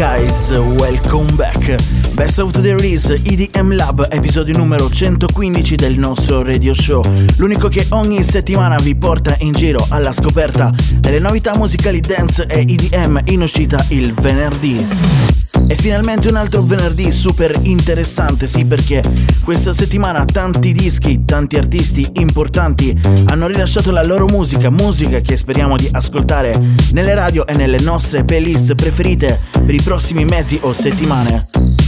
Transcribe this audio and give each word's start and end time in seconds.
Guys, 0.00 0.48
welcome 0.78 1.36
back. 1.36 1.76
Best 2.14 2.38
of 2.38 2.52
the 2.52 2.74
Release 2.74 3.12
EDM 3.22 3.74
Lab, 3.74 4.06
episodio 4.08 4.56
numero 4.56 4.88
115 4.88 5.76
del 5.76 5.98
nostro 5.98 6.42
radio 6.42 6.72
show. 6.72 7.02
L'unico 7.36 7.68
che 7.68 7.84
ogni 7.90 8.22
settimana 8.22 8.76
vi 8.76 8.96
porta 8.96 9.36
in 9.40 9.52
giro 9.52 9.86
alla 9.90 10.12
scoperta 10.12 10.72
delle 11.00 11.18
novità 11.18 11.54
musicali 11.54 12.00
dance 12.00 12.46
e 12.46 12.60
EDM 12.60 13.20
in 13.26 13.42
uscita 13.42 13.84
il 13.90 14.14
venerdì. 14.14 15.39
E 15.70 15.76
finalmente 15.76 16.26
un 16.26 16.34
altro 16.34 16.62
venerdì 16.62 17.12
super 17.12 17.56
interessante, 17.62 18.48
sì 18.48 18.64
perché 18.64 19.04
questa 19.44 19.72
settimana 19.72 20.24
tanti 20.24 20.72
dischi, 20.72 21.24
tanti 21.24 21.54
artisti 21.54 22.04
importanti 22.14 22.92
hanno 23.26 23.46
rilasciato 23.46 23.92
la 23.92 24.02
loro 24.02 24.26
musica, 24.26 24.68
musica 24.68 25.20
che 25.20 25.36
speriamo 25.36 25.76
di 25.76 25.88
ascoltare 25.92 26.52
nelle 26.90 27.14
radio 27.14 27.46
e 27.46 27.54
nelle 27.54 27.78
nostre 27.78 28.24
playlist 28.24 28.74
preferite 28.74 29.38
per 29.64 29.72
i 29.72 29.80
prossimi 29.80 30.24
mesi 30.24 30.58
o 30.60 30.72
settimane. 30.72 31.79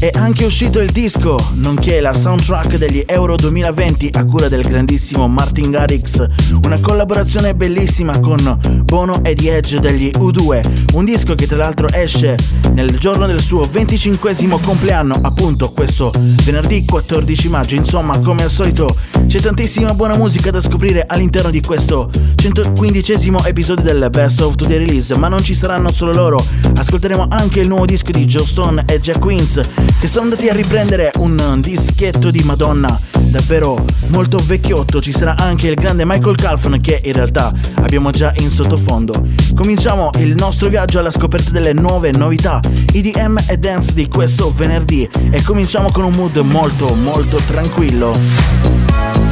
È 0.00 0.10
anche 0.14 0.46
uscito 0.46 0.80
il 0.80 0.90
disco, 0.92 1.36
nonché 1.56 2.00
la 2.00 2.14
soundtrack 2.14 2.78
degli 2.78 3.02
Euro 3.04 3.36
2020 3.36 4.08
a 4.14 4.24
cura 4.24 4.48
del 4.48 4.62
grandissimo 4.62 5.28
Martin 5.28 5.70
Garrix, 5.70 6.26
una 6.64 6.80
collaborazione 6.80 7.54
bellissima 7.54 8.18
con 8.18 8.38
Bono 8.82 9.22
e 9.22 9.34
The 9.34 9.56
Edge 9.56 9.78
degli 9.78 10.10
U2, 10.16 10.94
un 10.94 11.04
disco 11.04 11.34
che 11.34 11.46
tra 11.46 11.58
l'altro 11.58 11.86
esce 11.92 12.34
nel 12.72 12.96
giorno 12.96 13.26
del 13.26 13.42
suo 13.42 13.60
25 13.70 14.32
compleanno, 14.62 15.18
appunto 15.20 15.68
questo 15.68 16.10
venerdì 16.44 16.86
14 16.86 17.48
maggio, 17.50 17.74
insomma 17.74 18.18
come 18.20 18.44
al 18.44 18.50
solito 18.50 18.96
c'è 19.26 19.38
tantissima 19.38 19.92
buona 19.92 20.16
musica 20.16 20.50
da 20.50 20.62
scoprire 20.62 21.04
all'interno 21.06 21.50
di 21.50 21.60
questo 21.60 22.10
115 22.36 23.12
episodio 23.44 23.84
del 23.84 24.08
Best 24.10 24.40
of 24.40 24.54
Today 24.54 24.78
Release, 24.78 25.14
ma 25.18 25.28
non 25.28 25.42
ci 25.42 25.54
saranno 25.54 25.92
solo 25.92 26.14
loro, 26.14 26.42
ascolteremo 26.74 27.26
anche 27.28 27.60
il 27.60 27.68
nuovo 27.68 27.84
disco 27.84 28.12
di 28.12 28.24
Joe 28.24 28.46
Stone 28.46 28.82
e 28.86 28.98
Jack 28.98 29.18
Queens 29.18 29.60
che 29.98 30.06
sono 30.06 30.24
andati 30.24 30.48
a 30.48 30.52
riprendere 30.52 31.10
un 31.18 31.60
dischetto 31.60 32.30
di 32.30 32.42
Madonna 32.44 32.98
davvero 33.30 33.84
molto 34.08 34.38
vecchiotto. 34.38 35.00
Ci 35.00 35.12
sarà 35.12 35.36
anche 35.36 35.68
il 35.68 35.74
grande 35.74 36.04
Michael 36.04 36.36
Calfan 36.36 36.80
che 36.80 37.00
in 37.02 37.12
realtà 37.12 37.52
abbiamo 37.74 38.10
già 38.10 38.32
in 38.38 38.50
sottofondo. 38.50 39.14
Cominciamo 39.54 40.10
il 40.18 40.34
nostro 40.34 40.68
viaggio 40.68 40.98
alla 40.98 41.10
scoperta 41.10 41.50
delle 41.50 41.72
nuove 41.72 42.10
novità 42.12 42.60
EDM 42.92 43.38
e 43.48 43.56
dance 43.56 43.94
di 43.94 44.08
questo 44.08 44.52
venerdì 44.52 45.08
e 45.30 45.42
cominciamo 45.42 45.90
con 45.90 46.04
un 46.04 46.12
mood 46.12 46.36
molto 46.38 46.94
molto 46.94 47.36
tranquillo. 47.46 49.29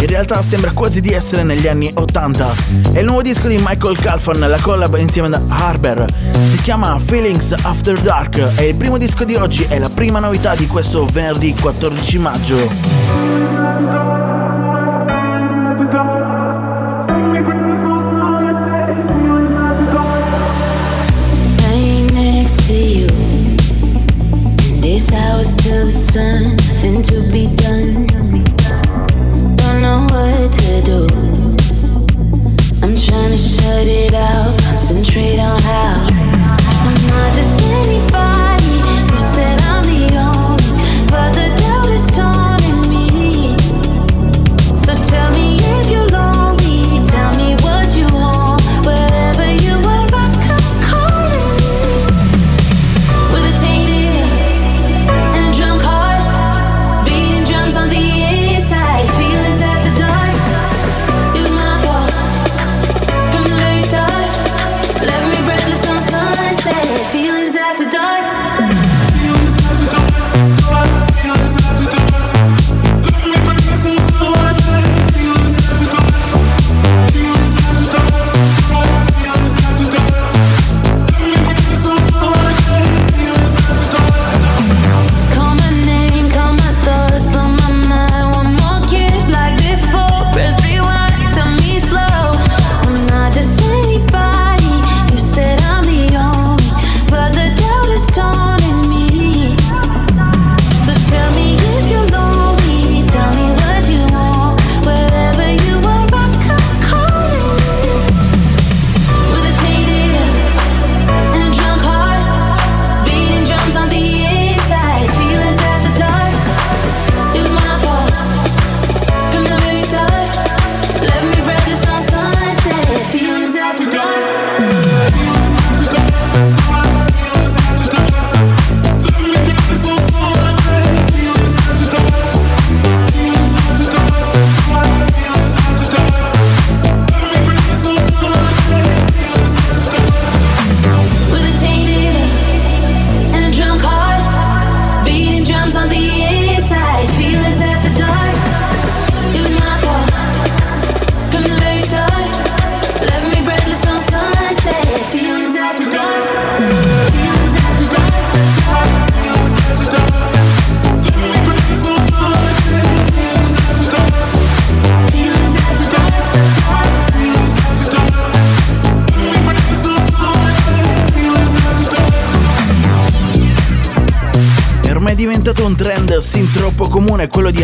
In 0.00 0.06
realtà 0.06 0.40
sembra 0.40 0.72
quasi 0.72 1.02
di 1.02 1.12
essere 1.12 1.42
negli 1.42 1.68
anni 1.68 1.90
80. 1.92 2.54
È 2.92 2.98
il 3.00 3.04
nuovo 3.04 3.20
disco 3.20 3.48
di 3.48 3.58
Michael 3.58 3.98
Calfan, 3.98 4.40
la 4.40 4.58
collab 4.58 4.96
insieme 4.96 5.28
ad 5.28 5.42
Harber. 5.48 6.06
Si 6.48 6.56
chiama 6.62 6.98
Feelings 6.98 7.52
After 7.52 8.00
Dark 8.00 8.38
e 8.56 8.68
il 8.68 8.76
primo 8.76 8.96
disco 8.96 9.24
di 9.24 9.34
oggi 9.34 9.64
è 9.68 9.78
la 9.78 9.90
prima 9.90 10.18
novità 10.18 10.54
di 10.54 10.66
questo 10.66 11.04
venerdì 11.04 11.54
14 11.54 12.18
maggio. 12.18 13.59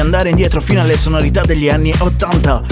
Andare 0.06 0.28
indietro 0.28 0.60
fino 0.60 0.80
alle 0.80 0.96
sonorità 0.96 1.40
degli 1.40 1.68
anni 1.68 1.92
80. 1.98 2.62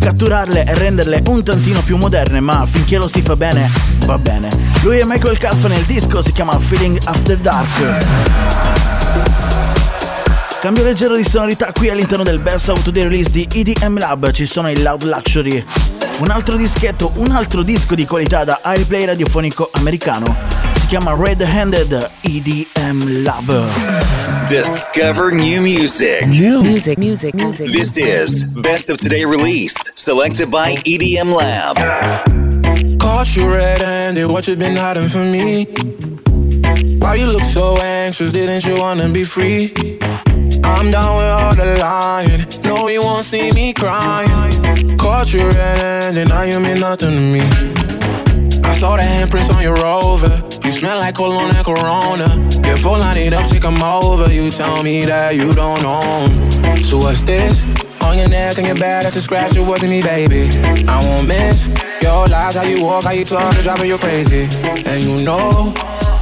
catturarle 0.00 0.64
e 0.64 0.74
renderle 0.74 1.22
un 1.26 1.42
tantino 1.42 1.82
più 1.82 1.98
moderne, 1.98 2.40
ma 2.40 2.64
finché 2.64 2.96
lo 2.96 3.06
si 3.08 3.20
fa 3.20 3.36
bene, 3.36 3.70
va 4.06 4.16
bene. 4.16 4.48
Lui 4.82 4.98
è 4.98 5.04
Michael 5.04 5.36
Calfan 5.36 5.72
e 5.72 5.76
il 5.76 5.84
disco 5.84 6.22
si 6.22 6.32
chiama 6.32 6.58
Feeling 6.58 6.98
After 7.04 7.36
Dark. 7.36 8.06
Cambio 10.60 10.82
leggero 10.82 11.14
di 11.14 11.24
sonorità 11.24 11.72
qui 11.72 11.90
all'interno 11.90 12.24
del 12.24 12.38
Best 12.38 12.70
of 12.70 12.82
the 12.90 13.02
Release 13.02 13.30
di 13.30 13.46
EDM 13.52 13.98
Lab 13.98 14.30
ci 14.30 14.46
sono 14.46 14.70
i 14.70 14.80
Loud 14.80 15.04
Luxury. 15.04 15.62
Un 16.20 16.30
altro 16.30 16.56
dischetto, 16.56 17.12
un 17.16 17.32
altro 17.32 17.62
disco 17.62 17.94
di 17.94 18.06
qualità 18.06 18.44
da 18.44 18.60
airplay 18.62 19.04
radiofonico 19.04 19.68
americano. 19.74 20.36
Si 20.72 20.86
chiama 20.86 21.14
Red 21.14 21.42
Handed 21.42 22.10
EDM 22.22 23.22
Lab. 23.22 23.97
Discover 24.48 25.32
new 25.32 25.60
music. 25.60 26.26
New 26.26 26.62
music, 26.62 26.98
music, 26.98 27.34
music. 27.34 27.68
This 27.68 27.96
is 27.96 28.44
Best 28.54 28.90
of 28.90 28.98
Today 28.98 29.24
Release, 29.24 29.76
selected 29.94 30.50
by 30.50 30.74
EDM 30.86 31.34
Lab. 31.34 31.76
Caught 33.00 33.36
you 33.36 33.50
red-handed, 33.50 34.26
what 34.26 34.46
you 34.48 34.56
been 34.56 34.76
hiding 34.76 35.08
from 35.08 35.32
me? 35.32 35.64
Why 36.98 37.14
you 37.16 37.26
look 37.26 37.44
so 37.44 37.76
anxious, 37.80 38.32
didn't 38.32 38.64
you 38.66 38.78
wanna 38.78 39.08
be 39.10 39.24
free? 39.24 39.72
I'm 40.64 40.90
down 40.90 41.16
with 41.16 41.26
all 41.26 41.54
the 41.54 41.78
lying, 41.80 42.62
no 42.64 42.88
you 42.88 43.02
won't 43.02 43.24
see 43.24 43.52
me 43.52 43.72
crying 43.72 44.28
Caught 44.98 45.32
you 45.32 45.46
red-handed, 45.46 46.28
now 46.28 46.42
you 46.42 46.60
mean 46.60 46.80
nothing 46.80 47.10
to 47.10 47.20
me 47.32 47.78
I 48.68 48.74
saw 48.74 48.96
the 48.96 49.02
handprints 49.02 49.48
on 49.54 49.62
your 49.62 49.74
rover. 49.76 50.30
You 50.62 50.70
smell 50.70 50.98
like 50.98 51.14
cologne 51.14 51.50
and 51.56 51.64
Corona. 51.64 52.28
Get 52.62 52.78
full 52.78 52.98
line 52.98 53.16
it 53.16 53.32
up, 53.32 53.46
take 53.46 53.64
'em 53.64 53.82
over. 53.82 54.30
You 54.30 54.50
tell 54.50 54.82
me 54.82 55.06
that 55.06 55.34
you 55.34 55.50
don't 55.52 55.84
own. 55.84 56.28
So 56.84 56.98
what's 56.98 57.22
this? 57.22 57.64
On 58.02 58.16
your 58.16 58.28
neck 58.28 58.58
and 58.58 58.66
your 58.66 58.76
back, 58.76 59.04
that's 59.04 59.16
a 59.16 59.22
scratch. 59.22 59.56
It 59.56 59.64
wasn't 59.64 59.90
me, 59.90 60.02
baby. 60.02 60.50
I 60.86 60.96
won't 61.06 61.26
miss 61.26 61.68
your 62.02 62.28
lies, 62.28 62.56
how 62.56 62.64
you 62.64 62.82
walk, 62.82 63.04
how 63.04 63.12
you 63.12 63.24
talk, 63.24 63.54
it's 63.54 63.64
driving 63.64 63.88
you 63.88 63.98
crazy. 63.98 64.48
And 64.86 65.02
you 65.02 65.24
know, 65.24 65.72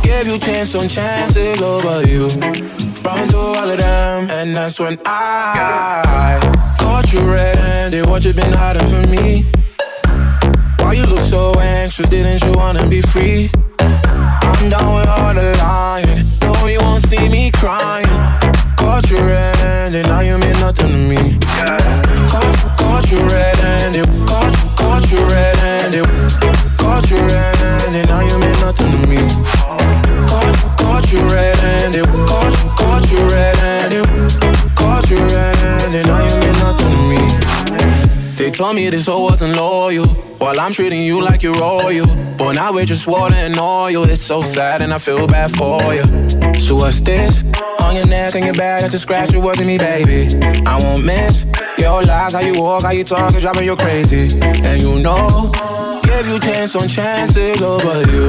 give 0.03 0.27
you 0.29 0.39
chance 0.39 0.75
on 0.75 0.89
chances 0.89 1.61
over 1.61 2.03
you. 2.07 2.29
Run 3.05 3.29
through 3.29 3.55
all 3.59 3.71
of 3.71 3.79
them, 3.79 4.31
and 4.31 4.57
that's 4.57 4.79
when 4.79 4.99
I 5.05 6.39
caught 6.79 7.13
you 7.13 7.21
red-handed. 7.21 8.07
What 8.07 8.25
you 8.25 8.33
been 8.33 8.53
hiding 8.53 8.87
from 8.87 9.11
me? 9.11 9.56
Why 10.87 10.93
you 10.93 11.07
look 11.07 11.19
so 11.19 11.53
anxious? 11.59 12.09
Didn't 12.09 12.45
you 12.45 12.53
wanna 12.53 12.87
be 12.87 13.01
free? 13.01 13.51
I'm 13.81 14.71
down 14.71 14.95
with 14.95 15.09
all 15.09 15.35
the 15.35 15.51
lying. 15.59 16.23
No, 16.43 16.55
you 16.69 16.79
won't 16.79 17.03
see 17.03 17.29
me 17.29 17.51
crying. 17.51 18.07
Caught 18.79 19.11
you 19.11 19.19
red-handed, 19.19 20.07
now 20.07 20.21
you 20.21 20.39
mean 20.39 20.55
nothing 20.63 20.87
to 20.87 21.01
me. 21.11 21.39
Caught, 22.31 22.55
caught 22.79 23.11
you 23.11 23.19
red-handed, 23.19 24.07
caught, 24.31 24.55
caught 24.79 25.11
you 25.11 25.27
red-handed, 25.27 26.07
caught 26.79 27.11
you 27.11 27.19
red-handed, 27.19 28.07
now 28.07 28.21
you 28.21 28.39
mean 28.39 28.57
nothing 28.63 28.93
to 28.95 29.09
me. 29.11 29.19
Caught, 30.31 30.55
caught 30.79 31.13
you 31.13 31.19
red-handed, 31.35 32.07
caught, 32.31 32.55
caught 32.79 33.11
you 33.11 33.27
red-handed, 33.27 34.07
caught 34.77 35.11
you 35.11 35.19
red-handed, 35.19 36.07
now 36.07 36.26
They 38.37 38.51
told 38.51 38.77
me 38.77 38.91
this 38.91 39.07
hoe 39.07 39.23
wasn't 39.23 39.57
loyal. 39.57 40.07
While 40.39 40.61
I'm 40.61 40.73
treating 40.73 41.03
you 41.03 41.23
like 41.23 41.43
you're 41.43 41.55
royal. 41.55 42.07
But 42.37 42.53
now 42.53 42.73
we're 42.73 42.85
just 42.85 43.07
water 43.07 43.35
and 43.35 43.59
oil. 43.59 44.05
It's 44.05 44.21
so 44.21 44.43
sad 44.43 44.83
and 44.83 44.93
I 44.93 44.99
feel 44.99 45.27
bad 45.27 45.51
for 45.57 45.81
you. 45.95 46.05
So 46.61 46.77
what's 46.77 47.01
this? 47.01 47.45
On 47.81 47.95
your 47.97 48.07
neck 48.07 48.35
and 48.35 48.45
your 48.45 48.55
back, 48.55 48.83
that's 48.83 48.95
a 48.95 48.99
scratch. 48.99 49.33
It 49.33 49.39
wasn't 49.39 49.69
me, 49.69 49.79
baby. 49.79 50.29
I 50.67 50.83
won't 50.83 51.07
miss 51.07 51.47
your 51.79 52.03
lies, 52.03 52.33
how 52.33 52.41
you 52.41 52.61
walk, 52.61 52.83
how 52.83 52.91
you 52.91 53.05
talk, 53.05 53.31
it's 53.33 53.41
driving 53.41 53.65
you 53.65 53.77
crazy. 53.77 54.39
And 54.43 54.83
you 54.83 55.03
know, 55.03 55.51
give 56.03 56.27
you 56.29 56.39
chance 56.41 56.75
on 56.75 56.89
chances 56.89 57.63
over 57.63 58.03
you. 58.11 58.27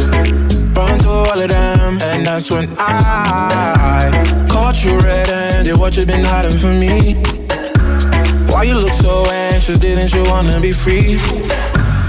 Run 0.78 1.00
through 1.00 1.12
all 1.12 1.42
of 1.42 1.50
them, 1.50 1.98
and 2.02 2.26
that's 2.26 2.52
when 2.52 2.70
I 2.78 4.48
caught 4.50 4.86
you 4.86 5.00
red-handed. 5.00 5.76
What 5.78 5.98
you 5.98 6.06
been 6.06 6.24
hiding 6.24 6.58
from 6.58 6.80
me? 6.80 7.67
Why 8.58 8.64
you 8.64 8.74
look 8.74 8.92
so 8.92 9.24
anxious? 9.30 9.78
Didn't 9.78 10.16
you 10.16 10.24
wanna 10.24 10.60
be 10.60 10.72
free? 10.72 11.20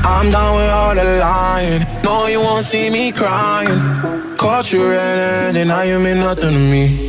I'm 0.03 0.31
done 0.31 0.57
with 0.57 0.71
all 0.71 0.95
the 0.95 1.05
lying. 1.21 1.85
No, 2.03 2.27
you 2.27 2.41
won't 2.41 2.65
see 2.65 2.89
me 2.89 3.13
crying. 3.13 3.79
Caught 4.39 4.73
you 4.73 4.89
red-handed, 4.89 5.69
now 5.69 5.83
you 5.83 5.99
mean 5.99 6.21
nothing 6.21 6.55
to 6.55 6.59
me. 6.59 7.05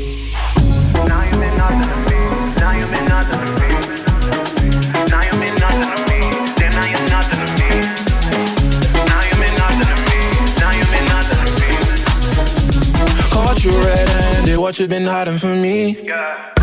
you 13.62 13.72
red-handed, 13.72 14.58
what 14.58 14.80
you 14.80 14.88
been 14.88 15.04
hiding 15.04 15.38
from 15.38 15.62
me? 15.62 15.98
Yeah. 16.02 16.59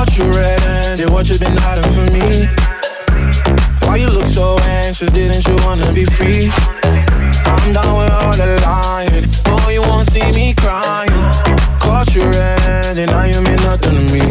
Caught 0.00 0.16
you 0.16 0.24
red-handed, 0.32 1.10
what 1.10 1.28
you 1.28 1.38
been 1.38 1.52
hiding 1.60 1.84
from 1.92 2.08
me? 2.08 2.48
Why 3.84 3.96
you 3.96 4.08
look 4.08 4.24
so 4.24 4.56
anxious? 4.80 5.12
Didn't 5.12 5.44
you 5.44 5.54
wanna 5.60 5.92
be 5.92 6.06
free? 6.06 6.48
I'm 7.44 7.66
down 7.76 7.92
with 8.00 8.08
all 8.08 8.32
the 8.32 8.48
lying. 8.64 9.28
No, 9.44 9.68
you 9.68 9.82
won't 9.82 10.08
see 10.08 10.24
me 10.32 10.54
crying. 10.56 11.12
Caught 11.84 12.16
you 12.16 12.24
red-handed, 12.24 13.10
now 13.12 13.24
you 13.28 13.44
mean 13.44 13.60
nothing 13.60 13.92
to 13.92 14.04
me. 14.08 14.24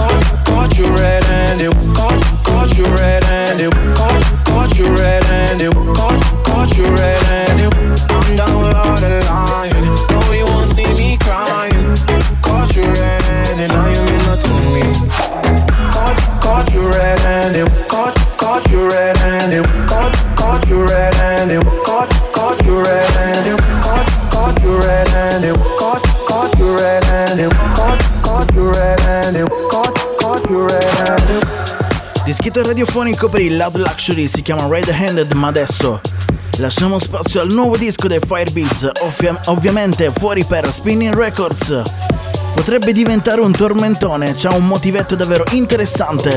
Caught, 0.00 0.24
caught 0.48 0.78
you 0.78 0.88
red-handed, 0.96 1.76
caught, 1.92 2.24
caught 2.48 2.72
you 2.78 2.86
red-handed, 2.88 3.68
caught, 4.00 4.24
caught 4.48 4.78
you 4.78 4.88
red-handed, 4.96 5.74
caught, 5.92 6.16
caught 6.48 6.72
you 6.78 6.84
red-handed. 6.88 7.68
I'm 8.08 8.28
down 8.32 8.56
with 8.64 8.76
all 8.80 8.96
the 8.96 9.10
lying. 9.12 9.23
Red-handed. 17.44 17.68
Caught. 17.88 18.24
Dischetto 32.24 32.62
radiofonico 32.62 33.28
per 33.28 33.40
il 33.40 33.56
Loud 33.56 33.76
Luxury 33.76 34.26
si 34.26 34.40
chiama 34.40 34.66
Red 34.66 34.88
Handed, 34.88 35.32
ma 35.34 35.48
adesso 35.48 36.00
lasciamo 36.56 36.98
spazio 36.98 37.42
al 37.42 37.52
nuovo 37.52 37.76
disco 37.76 38.08
dei 38.08 38.20
Firebeats, 38.20 38.90
ovvia- 39.00 39.38
ovviamente 39.46 40.10
fuori 40.10 40.44
per 40.44 40.72
Spinning 40.72 41.14
Records. 41.14 41.82
Potrebbe 42.54 42.92
diventare 42.92 43.40
un 43.40 43.52
tormentone, 43.52 44.34
c'ha 44.34 44.54
un 44.54 44.66
motivetto 44.66 45.16
davvero 45.16 45.44
interessante. 45.50 46.30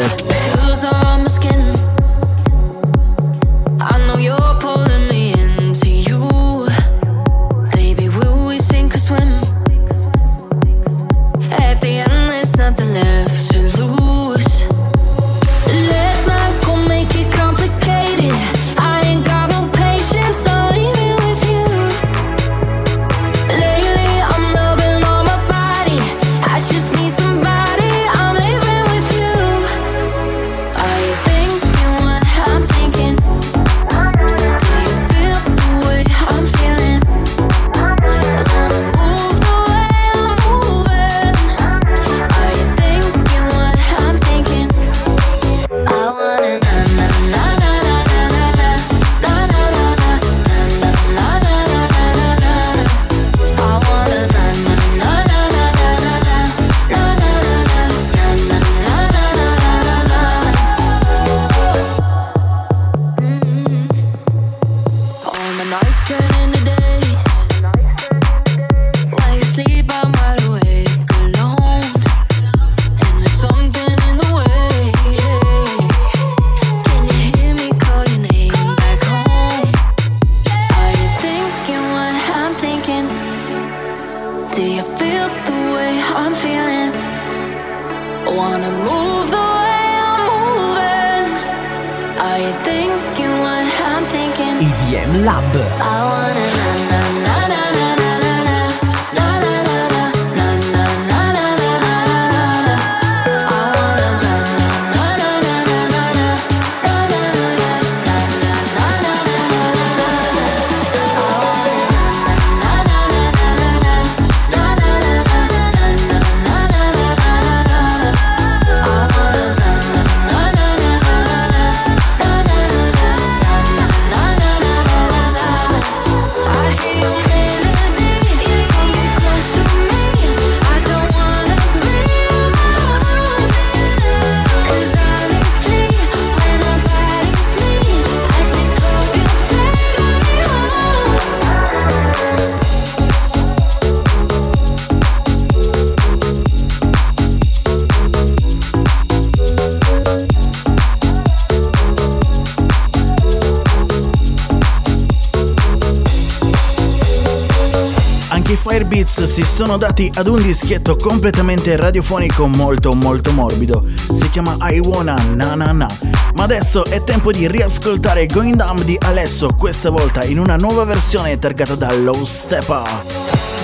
Beats 158.88 159.26
si 159.26 159.44
sono 159.44 159.78
dati 159.78 160.10
ad 160.16 160.28
un 160.28 160.42
dischetto 160.42 160.96
completamente 160.96 161.76
radiofonico 161.76 162.48
molto 162.48 162.94
molto 162.94 163.32
morbido. 163.32 163.84
Si 163.96 164.30
chiama 164.30 164.56
I 164.70 164.80
Wanna 164.80 165.16
Na 165.34 165.56
Na 165.56 165.72
Na. 165.72 165.88
Ma 166.36 166.44
adesso 166.44 166.86
è 166.86 167.04
tempo 167.04 167.32
di 167.32 167.48
riascoltare 167.48 168.26
Going 168.26 168.56
Down 168.56 168.84
di 168.86 168.98
Alesso, 169.00 169.50
questa 169.58 169.90
volta 169.90 170.24
in 170.24 170.40
una 170.40 170.56
nuova 170.56 170.86
versione 170.86 171.38
targata 171.38 171.76
da 171.76 171.94
Low 171.94 172.24
Stepper. 172.24 173.57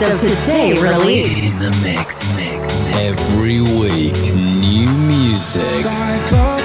best 0.00 0.24
of 0.24 0.44
today 0.46 0.72
release. 0.74 1.52
In 1.52 1.58
the 1.58 1.70
mix, 1.84 2.36
mix, 2.36 2.84
mix. 2.86 2.96
every 2.96 3.60
week, 3.60 4.16
new 4.34 4.90
music. 5.08 6.59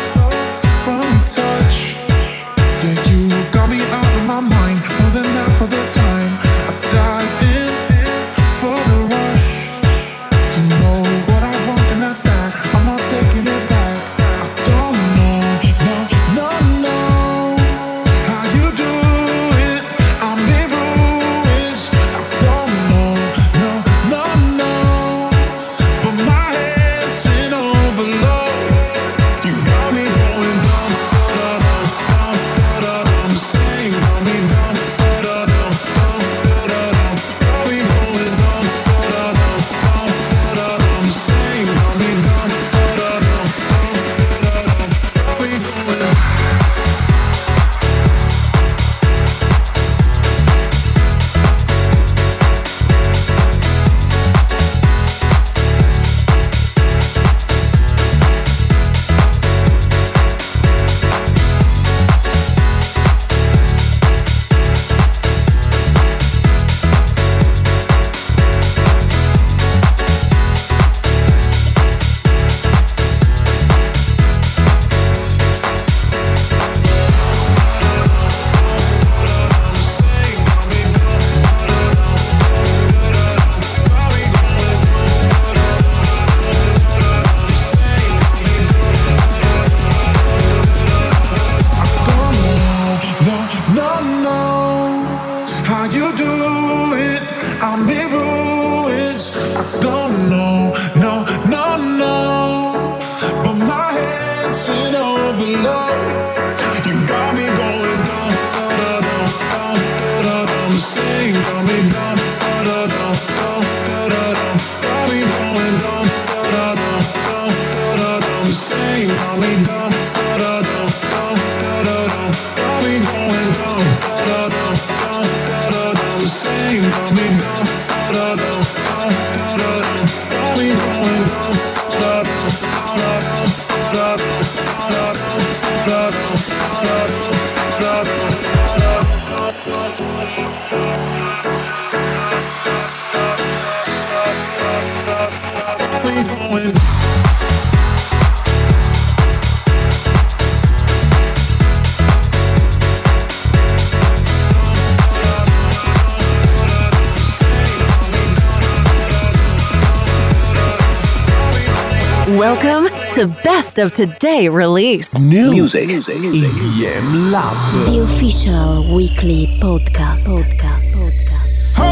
Welcome 162.27 162.94
to 163.15 163.27
Best 163.45 163.79
of 163.79 163.93
Today 163.93 164.49
release. 164.49 165.17
New 165.23 165.51
music. 165.51 165.87
EDM 165.87 167.31
Lab. 167.31 167.87
The 167.87 168.03
official 168.03 168.93
weekly 168.93 169.47
podcast. 169.63 170.27
Podcast. 170.27 170.97
Podcast. 170.99 171.75
Oh 171.79 171.85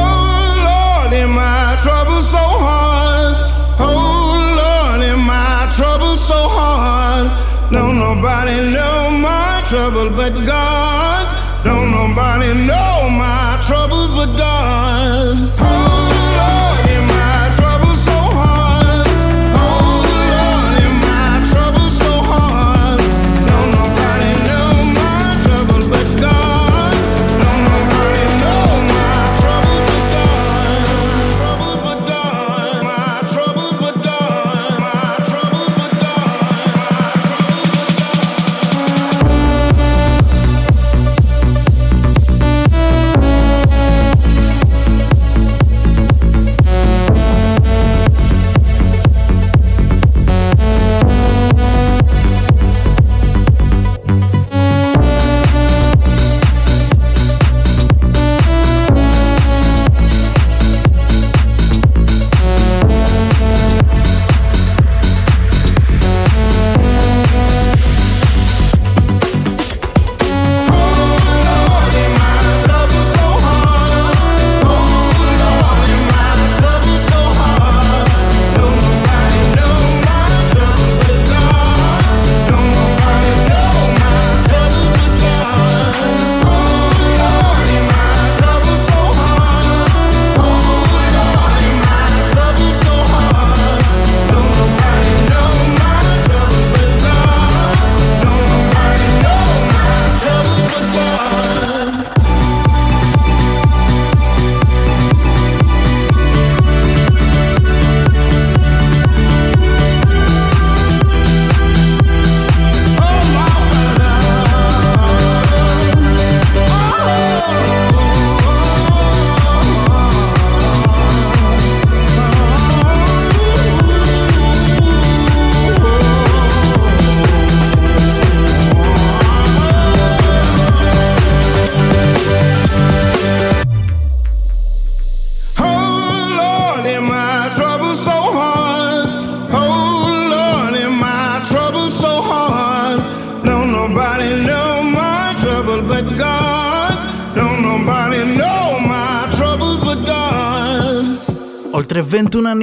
Lord, 0.67 1.13
am 1.13 1.37
I 1.39 1.79
trouble 1.81 2.21
so 2.21 2.43
hard? 2.43 3.37
Oh 3.79 4.35
Lord, 4.59 5.01
am 5.01 5.29
I 5.29 5.71
trouble 5.73 6.17
so 6.17 6.35
hard? 6.35 7.31
Don't 7.71 7.99
nobody 7.99 8.59
know 8.73 9.09
my 9.09 9.63
trouble 9.69 10.09
but 10.09 10.33
God. 10.45 11.63
Don't 11.63 11.91
nobody 11.91 12.51
know 12.67 13.07
my 13.15 13.63
troubles 13.65 14.11
but 14.13 14.35
God. 14.35 15.37
Oh, 15.61 15.82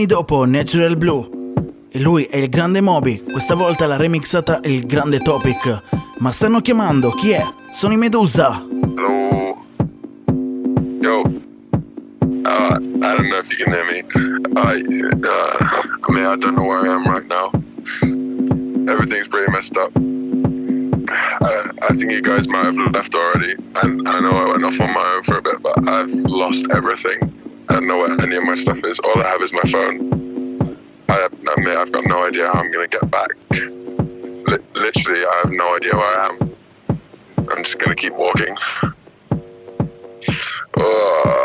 anni 0.00 0.06
dopo 0.06 0.46
Natural 0.46 0.96
Blue. 0.96 1.28
E 1.90 2.00
lui 2.00 2.24
è 2.24 2.36
il 2.36 2.48
grande 2.48 2.80
Moby, 2.80 3.22
questa 3.22 3.54
volta 3.54 3.86
l'ha 3.86 3.96
remixata 3.96 4.60
il 4.64 4.86
grande 4.86 5.18
Topic. 5.18 5.82
Ma 6.18 6.30
stanno 6.30 6.60
chiamando, 6.60 7.10
chi 7.10 7.32
è? 7.32 7.44
Sono 7.70 7.92
i 7.92 7.96
Medusa. 7.96 8.64
Hello. 8.96 9.62
Yo. 11.02 11.20
Uh, 11.22 12.76
I 13.02 13.14
don't 13.14 13.28
know 13.28 13.40
if 13.40 13.50
you 13.50 13.58
can 13.62 13.72
hear 13.72 13.84
me. 13.84 14.02
I, 14.56 14.80
uh, 14.80 16.08
I 16.08 16.12
mean, 16.12 16.24
I 16.24 16.36
don't 16.36 16.54
know 16.54 16.64
where 16.64 16.88
I 16.88 16.94
am 16.94 17.04
right 17.04 17.26
now. 17.26 17.50
Everything's 18.88 19.28
pretty 19.28 19.50
messed 19.52 19.76
up. 19.76 19.90
I, 21.42 21.70
I 21.82 21.94
think 21.96 22.12
you 22.12 22.22
guys 22.22 22.48
might 22.48 22.64
have 22.64 22.76
left 22.92 23.14
already. 23.14 23.54
And 23.82 24.08
I 24.08 24.20
know 24.20 24.30
I 24.30 24.48
went 24.52 24.64
off 24.64 24.80
on 24.80 24.94
my 24.94 25.14
own 25.16 25.22
for 25.24 25.38
a 25.38 25.42
bit, 25.42 25.60
but 25.62 25.88
I've 25.88 26.12
lost 26.24 26.66
everything. 26.72 27.49
My 28.50 28.56
stuff 28.56 28.84
is. 28.84 28.98
All 29.00 29.22
I 29.22 29.28
have 29.28 29.42
is 29.42 29.52
my 29.52 29.62
phone. 29.62 30.10
I, 31.08 31.28
mean, 31.58 31.76
I've 31.76 31.92
got 31.92 32.04
no 32.04 32.24
idea 32.24 32.48
how 32.48 32.54
I'm 32.54 32.72
going 32.72 32.88
to 32.88 32.98
get 32.98 33.08
back. 33.08 33.30
Li- 33.50 34.58
literally, 34.74 35.24
I 35.24 35.42
have 35.44 35.52
no 35.52 35.76
idea 35.76 35.94
where 35.96 36.20
I 36.20 36.28
am. 36.28 36.56
I'm 37.48 37.62
just 37.62 37.78
going 37.78 37.90
to 37.90 37.94
keep 37.94 38.12
walking. 38.14 38.56
Ugh. 40.76 41.39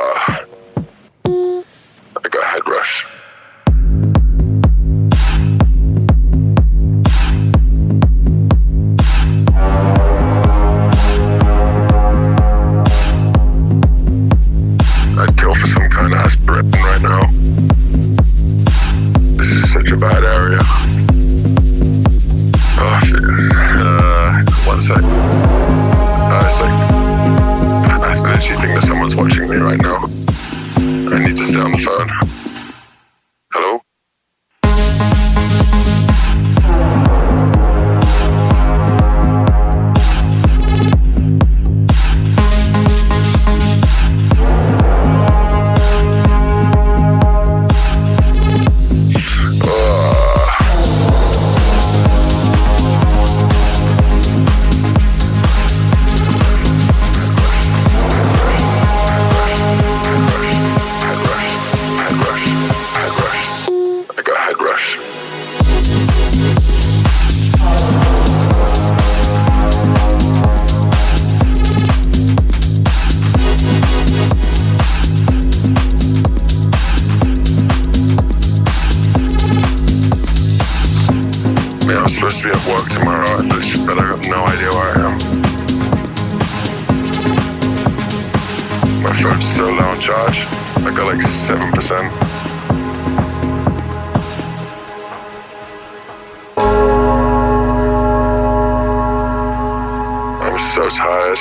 So 100.85 100.91
tired. 100.97 101.39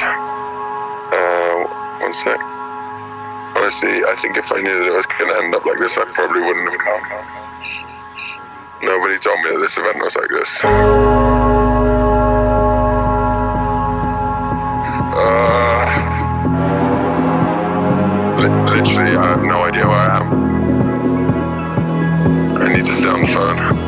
Uh, 1.12 1.68
one 2.00 2.14
sec. 2.14 2.40
Honestly, 3.54 4.02
I 4.02 4.14
think 4.22 4.38
if 4.38 4.50
I 4.50 4.56
knew 4.62 4.72
that 4.72 4.86
it 4.86 4.96
was 4.96 5.04
going 5.04 5.28
to 5.28 5.36
end 5.36 5.54
up 5.54 5.66
like 5.66 5.78
this, 5.78 5.98
I 5.98 6.04
probably 6.06 6.40
wouldn't 6.40 6.66
have 6.70 6.78
come. 6.80 7.02
Nobody 8.82 9.18
told 9.18 9.38
me 9.42 9.50
that 9.50 9.58
this 9.58 9.76
event 9.76 9.96
was 9.98 10.16
like 10.16 10.30
this. 10.30 10.64
Uh, 15.12 15.84
li- 18.40 18.48
literally, 18.80 19.14
I 19.14 19.28
have 19.28 19.42
no 19.42 19.64
idea 19.64 19.86
where 19.86 19.94
I 19.94 20.16
am. 20.20 20.26
I 22.62 22.68
need 22.74 22.86
to 22.86 22.94
stay 22.94 23.08
on 23.08 23.20
the 23.20 23.26
phone. 23.26 23.83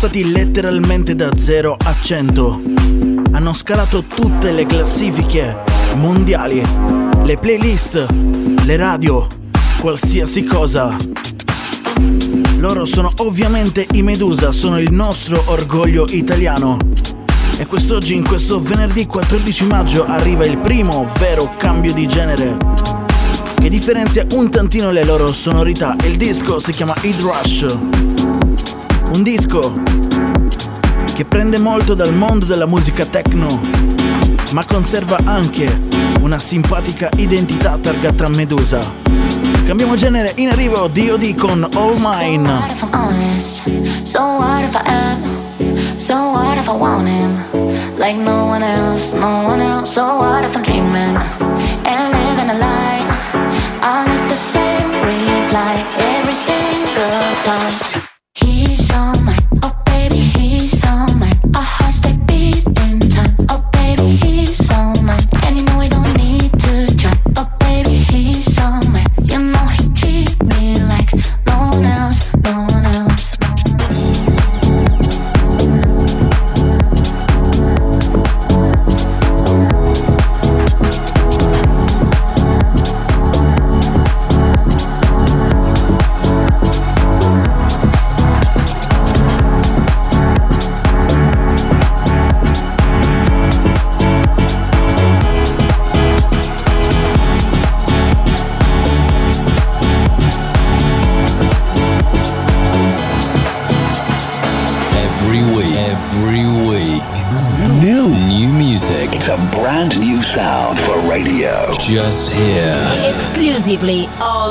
Passati 0.00 0.30
letteralmente 0.30 1.16
da 1.16 1.36
0 1.36 1.76
a 1.76 1.92
100. 1.92 2.62
Hanno 3.32 3.52
scalato 3.52 4.04
tutte 4.04 4.52
le 4.52 4.64
classifiche 4.64 5.64
mondiali, 5.96 6.62
le 7.24 7.36
playlist, 7.36 8.06
le 8.64 8.76
radio, 8.76 9.26
qualsiasi 9.80 10.44
cosa. 10.44 10.96
Loro 12.58 12.84
sono 12.84 13.10
ovviamente 13.22 13.88
i 13.94 14.02
Medusa, 14.02 14.52
sono 14.52 14.78
il 14.78 14.92
nostro 14.92 15.42
orgoglio 15.46 16.06
italiano. 16.10 16.78
E 17.58 17.66
quest'oggi, 17.66 18.14
in 18.14 18.24
questo 18.24 18.60
venerdì 18.60 19.04
14 19.04 19.66
maggio, 19.66 20.06
arriva 20.06 20.46
il 20.46 20.58
primo 20.58 21.10
vero 21.18 21.56
cambio 21.56 21.92
di 21.92 22.06
genere 22.06 22.56
che 23.60 23.68
differenzia 23.68 24.24
un 24.34 24.48
tantino 24.48 24.92
le 24.92 25.02
loro 25.02 25.32
sonorità. 25.32 25.96
Il 26.04 26.16
disco 26.16 26.60
si 26.60 26.70
chiama 26.70 26.94
Heat 27.02 27.20
Rush. 27.20 28.47
Un 29.12 29.22
disco 29.22 29.74
che 31.14 31.24
prende 31.24 31.58
molto 31.58 31.94
dal 31.94 32.14
mondo 32.14 32.44
della 32.44 32.66
musica 32.66 33.04
techno, 33.04 33.60
ma 34.52 34.64
conserva 34.64 35.18
anche 35.24 35.80
una 36.20 36.38
simpatica 36.38 37.08
identità 37.16 37.78
targa 37.80 38.12
tra 38.12 38.28
Medusa. 38.28 38.80
Cambiamo 39.66 39.96
genere 39.96 40.32
in 40.36 40.50
arrivo 40.50 40.88
DOD 40.88 41.34
con 41.34 41.66
All 41.74 41.96
Mine. 41.98 42.76
So? 44.04 44.38
So 46.08 46.30
what 46.30 46.56
if 46.56 46.68
I 46.68 46.72
want 46.72 47.06
him? 47.06 47.36
Like 47.98 48.16
no 48.16 48.46
one 48.46 48.62
else, 48.62 49.12
no 49.12 49.42
one 49.44 49.60
else. 49.60 49.92
So 49.92 50.16
what 50.16 50.42
if 50.42 50.56
I'm 50.56 50.62
dreaming 50.62 51.16
and 51.84 52.12
living 52.12 52.48
a 52.48 52.56
lie? 52.58 53.04
I'll 53.82 54.06
get 54.06 54.28
the 54.28 54.34
same 54.34 54.90
reply 55.04 55.84
every 55.98 56.32
single 56.32 57.36
time. 57.44 57.87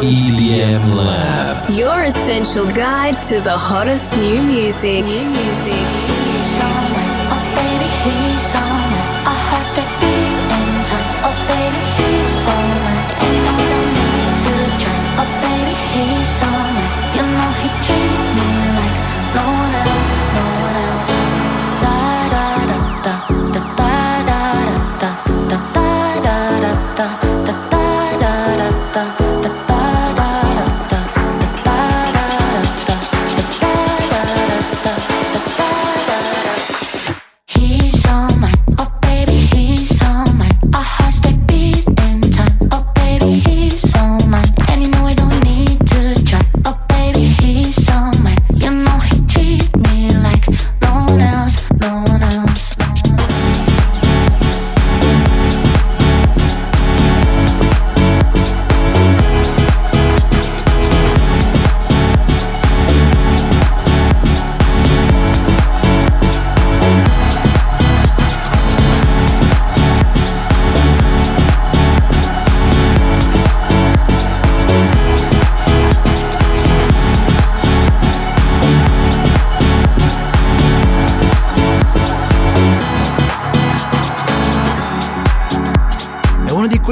EDM 0.04 0.96
Lab. 0.96 1.70
your 1.72 2.04
essential 2.04 2.70
guide 2.72 3.22
to 3.24 3.42
the 3.42 3.58
hottest 3.58 4.16
new 4.18 4.42
music. 4.44 5.04
New 5.04 5.26
music. 5.26 6.07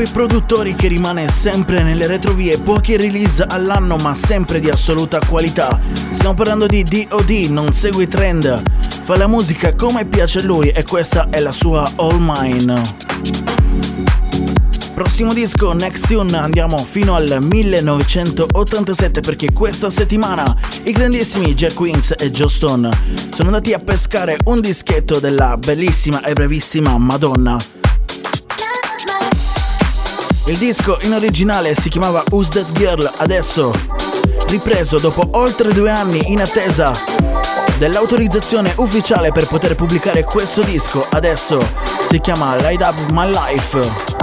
Quei 0.05 0.11
produttori 0.11 0.75
che 0.75 0.87
rimane 0.87 1.29
sempre 1.29 1.81
nelle 1.81 2.05
retrovie, 2.05 2.59
pochi 2.59 2.95
release 2.95 3.43
all'anno 3.47 3.95
ma 3.97 4.13
sempre 4.13 4.59
di 4.59 4.69
assoluta 4.69 5.19
qualità. 5.27 5.79
Stiamo 6.11 6.35
parlando 6.35 6.67
di 6.67 6.83
DOD, 6.83 7.29
non 7.49 7.71
segui 7.71 8.07
trend, 8.07 8.61
fa 9.03 9.17
la 9.17 9.27
musica 9.27 9.73
come 9.73 10.05
piace 10.05 10.39
a 10.39 10.43
lui 10.43 10.69
e 10.69 10.83
questa 10.83 11.29
è 11.29 11.39
la 11.39 11.51
sua 11.51 11.89
All 11.95 12.17
Mine. 12.19 12.81
Prossimo 14.93 15.33
disco, 15.33 15.73
Next 15.73 16.07
Tune, 16.07 16.37
andiamo 16.37 16.77
fino 16.77 17.15
al 17.15 17.37
1987 17.41 19.21
perché 19.21 19.51
questa 19.51 19.89
settimana 19.89 20.55
i 20.83 20.91
grandissimi 20.91 21.53
Jack 21.53 21.73
Queens 21.73 22.13
e 22.17 22.31
Joe 22.31 22.49
Stone 22.49 22.89
sono 23.33 23.47
andati 23.47 23.73
a 23.73 23.79
pescare 23.79 24.37
un 24.45 24.61
dischetto 24.61 25.19
della 25.19 25.57
bellissima 25.57 26.23
e 26.23 26.33
brevissima 26.33 26.97
Madonna. 26.97 27.57
Il 30.47 30.57
disco 30.57 30.99
in 31.01 31.13
originale 31.13 31.73
si 31.73 31.89
chiamava 31.89 32.23
Who's 32.29 32.49
That 32.49 32.71
Girl, 32.73 33.11
adesso 33.17 33.73
ripreso 34.49 34.99
dopo 34.99 35.27
oltre 35.31 35.73
due 35.73 35.89
anni 35.89 36.31
in 36.31 36.39
attesa 36.39 36.91
dell'autorizzazione 37.79 38.73
ufficiale 38.75 39.31
per 39.31 39.47
poter 39.47 39.75
pubblicare 39.75 40.23
questo 40.23 40.61
disco, 40.61 41.03
adesso 41.09 41.59
si 42.07 42.19
chiama 42.21 42.55
Light 42.57 42.81
Up 42.81 43.09
My 43.11 43.27
Life. 43.27 44.14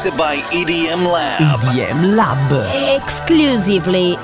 Selected 0.00 0.18
by 0.18 0.36
EDM 0.50 1.06
Lab. 1.06 1.60
EDM 1.60 2.16
Lab. 2.16 2.96
Exclusively 2.96 4.16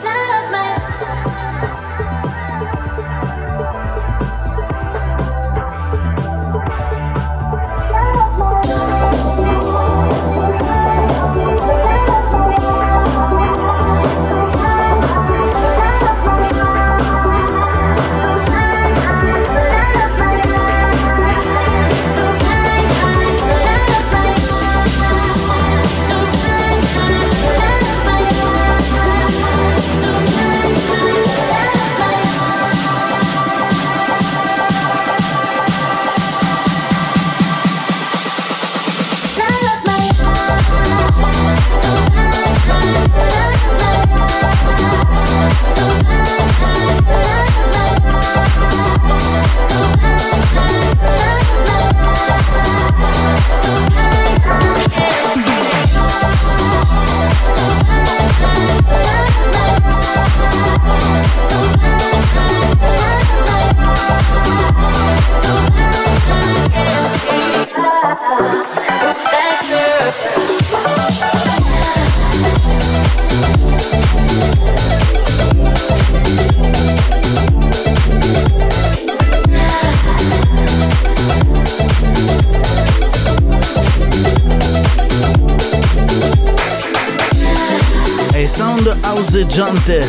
galleggiante 89.40 90.06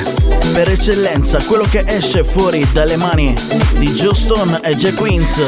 per 0.51 0.69
eccellenza, 0.69 1.37
quello 1.45 1.63
che 1.63 1.85
esce 1.87 2.21
fuori 2.21 2.67
dalle 2.73 2.97
mani 2.97 3.33
di 3.77 3.89
Joe 3.91 4.13
Stone 4.13 4.59
e 4.61 4.75
Jack 4.75 4.95
Queens. 4.95 5.39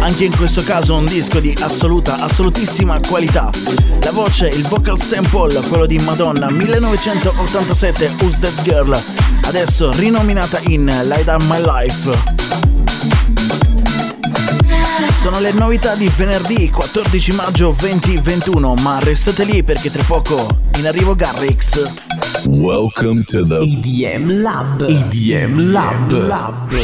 Anche 0.00 0.24
in 0.24 0.36
questo 0.36 0.62
caso 0.62 0.94
un 0.94 1.06
disco 1.06 1.40
di 1.40 1.56
assoluta, 1.58 2.16
assolutissima 2.18 3.00
qualità. 3.08 3.48
La 4.02 4.10
voce, 4.10 4.48
il 4.48 4.66
vocal 4.66 5.00
sample, 5.00 5.58
quello 5.68 5.86
di 5.86 5.98
Madonna 6.00 6.50
1987 6.50 8.10
Who's 8.18 8.38
That 8.40 8.62
Girl, 8.62 9.00
adesso 9.44 9.90
rinominata 9.92 10.60
in 10.64 10.84
Light 10.84 11.28
Up 11.28 11.42
My 11.44 11.62
Life. 11.62 12.36
Sono 15.18 15.40
le 15.40 15.52
novità 15.52 15.94
di 15.94 16.10
venerdì 16.14 16.68
14 16.68 17.32
maggio 17.32 17.74
2021, 17.78 18.74
ma 18.82 18.98
restate 19.00 19.44
lì 19.44 19.62
perché 19.62 19.90
tra 19.90 20.02
poco 20.02 20.46
in 20.76 20.86
arrivo 20.86 21.14
Garrix. 21.14 22.07
Welcome 22.50 23.24
to 23.24 23.44
the 23.44 23.60
EDM 23.60 24.40
Lab. 24.40 24.80
EDM 24.80 25.70
Lab. 25.70 26.10
Lab. 26.10 26.74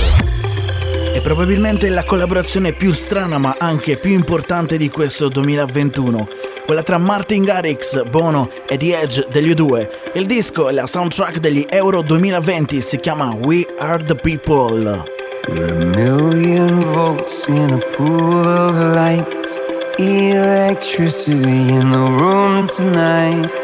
È 1.14 1.20
probabilmente 1.22 1.88
la 1.88 2.05
collaborazione 2.05 2.72
più 2.72 2.92
strana 2.92 3.38
ma 3.38 3.57
anche 3.59 3.96
più 3.96 4.11
importante 4.11 4.77
di 4.77 4.90
questo 4.90 5.29
2021 5.29 6.29
quella 6.66 6.83
tra 6.83 6.98
Martin 6.98 7.44
Garrix, 7.44 8.05
Bono 8.05 8.50
e 8.68 8.77
The 8.77 9.00
Edge 9.00 9.27
degli 9.31 9.50
U2. 9.53 9.88
Il 10.14 10.27
disco 10.27 10.68
e 10.68 10.72
la 10.72 10.87
soundtrack 10.87 11.38
degli 11.38 11.64
Euro 11.70 12.03
2020 12.03 12.83
si 12.83 12.98
chiama 12.98 13.35
We 13.35 13.66
Are 13.79 14.05
the 14.05 14.14
People. 14.14 15.03
We're 15.48 15.72
a 15.72 15.85
million 15.87 16.83
volts 16.92 17.48
in 17.48 17.72
a 17.72 17.96
pool 17.96 18.46
of 18.46 18.77
light. 18.94 19.59
Electricity 19.98 21.70
in 21.70 21.90
the 21.90 21.96
room 21.96 22.66
tonight. 22.66 23.63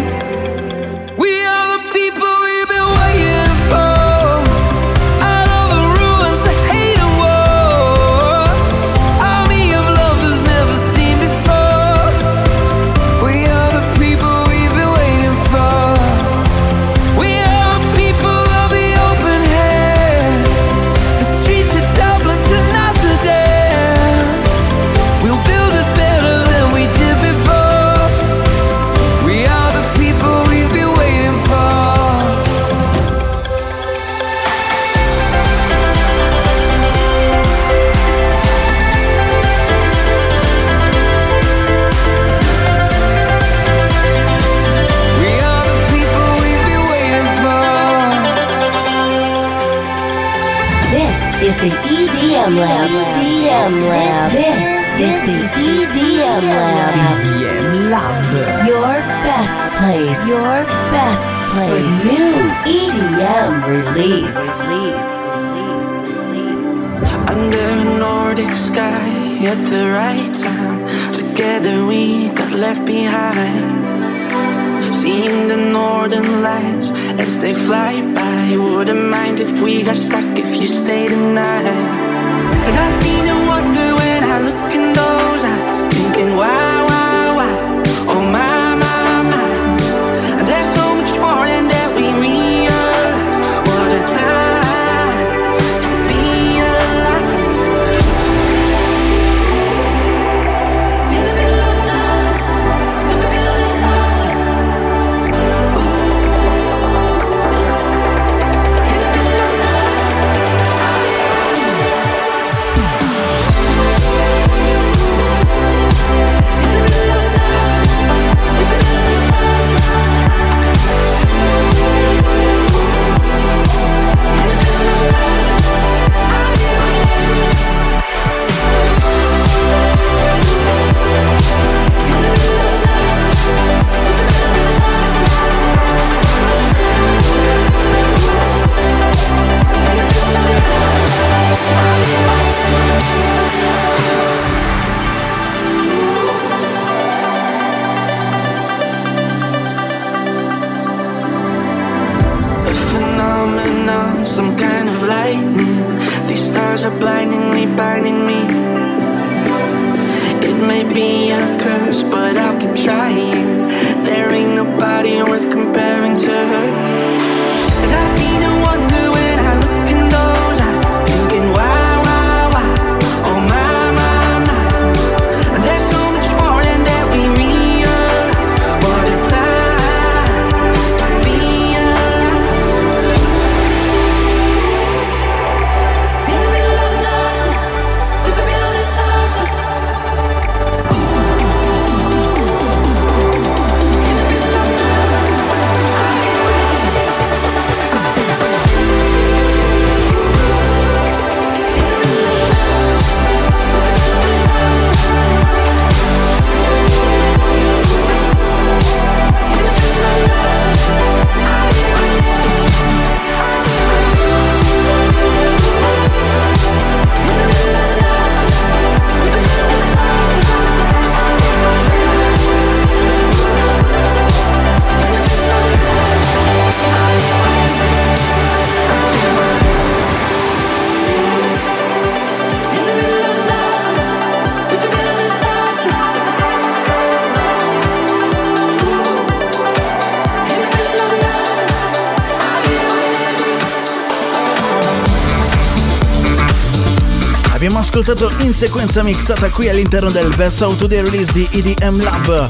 Abbiamo 247.61 247.77
ascoltato 247.77 248.31
in 248.39 248.55
sequenza 248.55 249.03
mixata 249.03 249.47
qui 249.51 249.69
all'interno 249.69 250.09
del 250.09 250.33
Best 250.35 250.61
Out 250.61 250.87
Day 250.87 251.03
Release 251.03 251.31
di 251.31 251.47
EDM 251.51 252.01
Lab. 252.01 252.47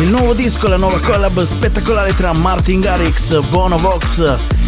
Il 0.00 0.08
nuovo 0.08 0.34
disco, 0.34 0.66
la 0.66 0.76
nuova 0.76 0.98
collab 0.98 1.44
spettacolare 1.44 2.12
tra 2.12 2.32
Martin 2.32 2.80
Garrix, 2.80 3.38
Bono 3.50 3.76
Vox 3.76 4.18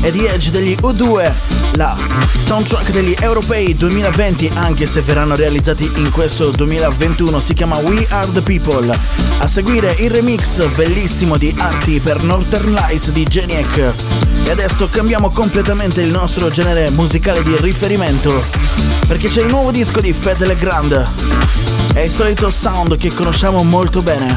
e 0.00 0.12
The 0.12 0.32
Edge 0.32 0.52
degli 0.52 0.76
U2, 0.80 1.59
la 1.72 1.96
soundtrack 2.38 2.90
degli 2.90 3.14
Europei 3.18 3.76
2020, 3.76 4.50
anche 4.54 4.86
se 4.86 5.00
verranno 5.02 5.34
realizzati 5.34 5.90
in 5.96 6.10
questo 6.10 6.50
2021, 6.50 7.40
si 7.40 7.54
chiama 7.54 7.76
We 7.78 8.06
Are 8.08 8.30
The 8.32 8.40
People. 8.42 8.96
A 9.38 9.46
seguire 9.46 9.94
il 9.98 10.10
remix 10.10 10.66
bellissimo 10.74 11.36
di 11.36 11.54
Arti 11.58 12.00
per 12.00 12.22
Northern 12.22 12.72
Lights 12.72 13.10
di 13.10 13.24
Geniac. 13.24 13.92
E 14.44 14.50
adesso 14.50 14.88
cambiamo 14.90 15.30
completamente 15.30 16.00
il 16.00 16.10
nostro 16.10 16.48
genere 16.48 16.90
musicale 16.90 17.42
di 17.42 17.54
riferimento, 17.58 18.42
perché 19.06 19.28
c'è 19.28 19.42
il 19.42 19.48
nuovo 19.48 19.70
disco 19.70 20.00
di 20.00 20.12
Fed 20.12 20.44
Legrand. 20.44 21.08
È 21.92 22.00
il 22.00 22.10
solito 22.10 22.50
sound 22.50 22.96
che 22.96 23.12
conosciamo 23.12 23.62
molto 23.62 24.02
bene. 24.02 24.36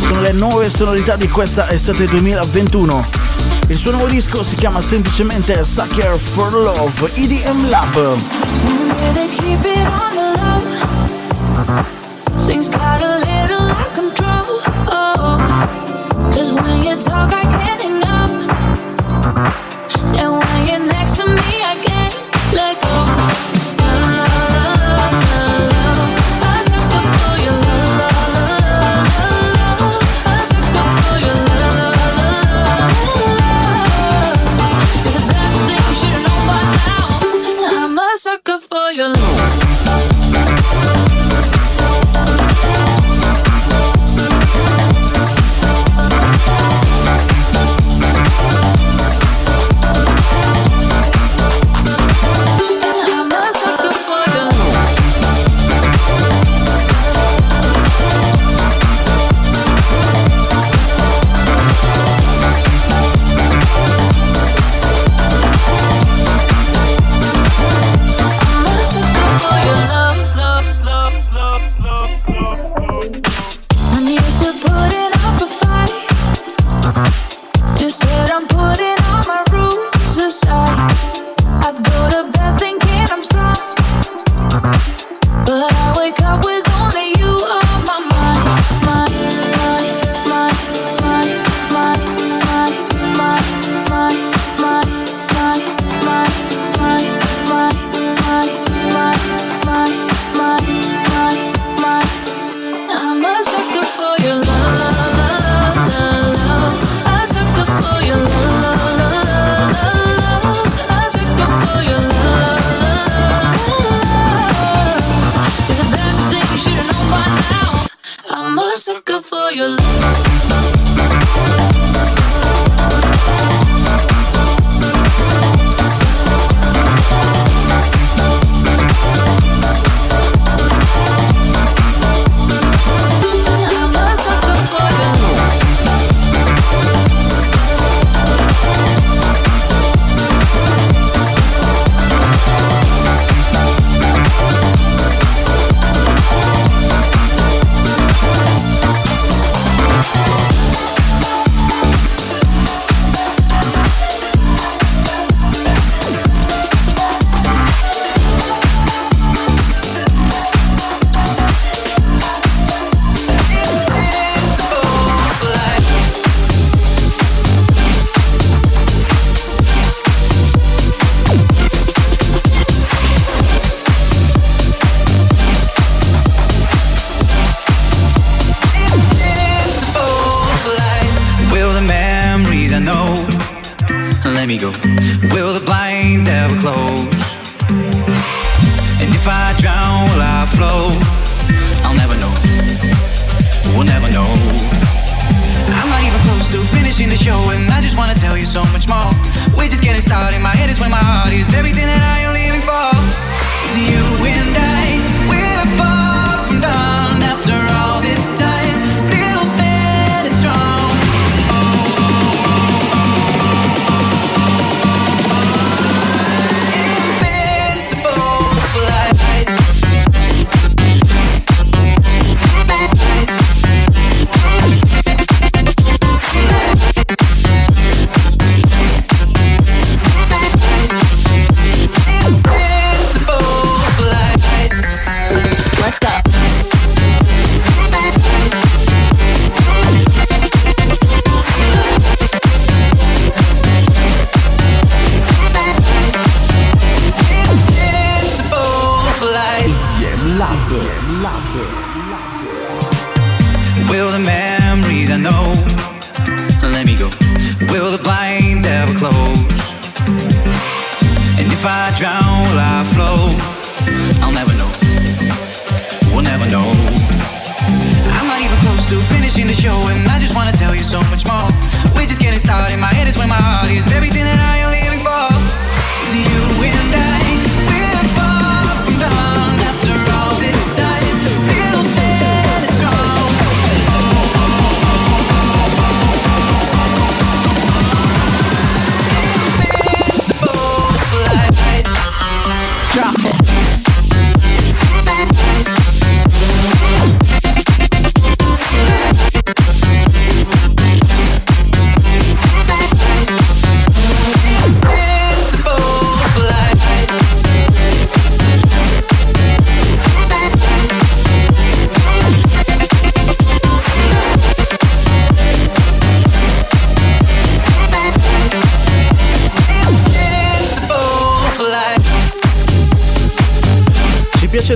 Sono 0.00 0.20
le 0.20 0.32
nuove 0.32 0.70
sonorità 0.70 1.16
di 1.16 1.28
questa 1.28 1.70
estate 1.70 2.06
2021. 2.06 3.49
Il 3.70 3.78
suo 3.78 3.92
nuovo 3.92 4.08
disco 4.08 4.42
si 4.42 4.56
chiama 4.56 4.82
semplicemente 4.82 5.64
Sucker 5.64 6.18
for 6.18 6.52
Love 6.52 7.08
EDM 7.14 7.68
Lab. 7.68 8.16
Things 12.44 12.68
got 12.68 13.00
a 13.00 13.18
little 13.18 13.70
out 13.70 13.86
of 13.86 13.92
control. 13.94 14.60
Oh, 14.88 15.38
Cause 16.32 16.52
when 16.52 16.82
you 16.82 16.96
talk, 16.96 17.32
I 17.32 17.42
can't 17.42 17.79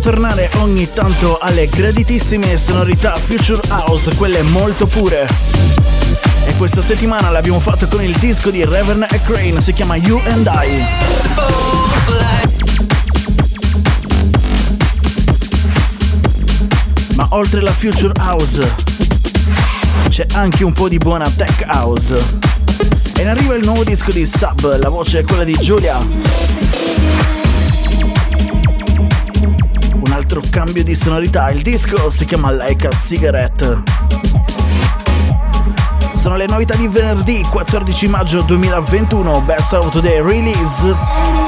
tornare 0.05 0.51
ogni 0.57 0.87
tanto 0.93 1.39
alle 1.39 1.67
graditissime 1.67 2.59
sonorità 2.59 3.15
Future 3.15 3.63
House, 3.71 4.15
quelle 4.17 4.43
molto 4.43 4.87
pure. 4.87 5.27
E 6.45 6.55
questa 6.57 6.83
settimana 6.83 7.31
l'abbiamo 7.31 7.59
fatto 7.59 7.89
con 7.89 8.05
il 8.05 8.15
disco 8.19 8.51
di 8.51 8.63
Reverend 8.63 9.07
e 9.11 9.23
Crane, 9.23 9.63
si 9.63 9.73
chiama 9.73 9.97
You 9.97 10.21
and 10.27 10.51
I. 10.53 10.85
Ma 17.15 17.27
oltre 17.31 17.63
la 17.63 17.73
Future 17.73 18.13
House 18.21 18.75
c'è 20.11 20.27
anche 20.35 20.65
un 20.65 20.75
po' 20.75 20.91
di 20.91 20.99
buona 20.99 21.25
Tech 21.35 21.65
House. 21.73 22.15
E 23.17 23.25
ne 23.25 23.31
arriva 23.31 23.55
il 23.55 23.65
nuovo 23.65 23.85
disco 23.85 24.11
di 24.11 24.27
Sub, 24.27 24.79
la 24.79 24.91
voce 24.91 25.21
è 25.21 25.25
quella 25.25 25.45
di 25.45 25.57
Giulia. 25.59 26.54
cambio 30.55 30.85
di 30.85 30.95
sonorità. 30.95 31.51
Il 31.51 31.63
disco 31.63 32.09
si 32.11 32.27
chiama 32.27 32.53
Like 32.53 32.87
a 32.87 32.93
Cigarette. 32.93 33.83
Sono 36.15 36.37
le 36.37 36.47
novità 36.47 36.77
di 36.77 36.87
venerdì 36.87 37.43
14 37.51 38.07
maggio 38.07 38.41
2021, 38.43 39.41
Best 39.41 39.73
of 39.73 39.91
Today 39.91 40.23
Release. 40.23 41.44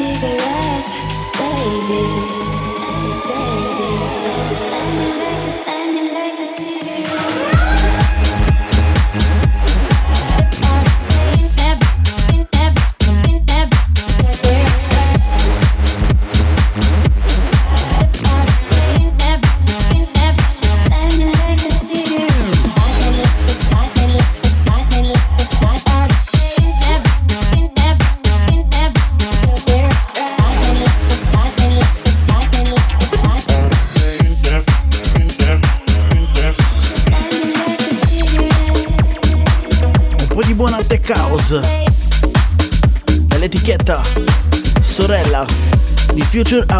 cigarette, 0.00 0.94
baby. 1.36 2.49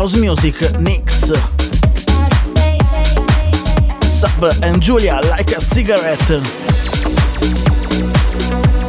House 0.01 0.19
Music 0.19 0.79
Nix 0.79 1.31
Sub 4.01 4.57
and 4.63 4.79
Julia 4.79 5.19
Like 5.21 5.55
a 5.55 5.61
Cigarette. 5.61 6.41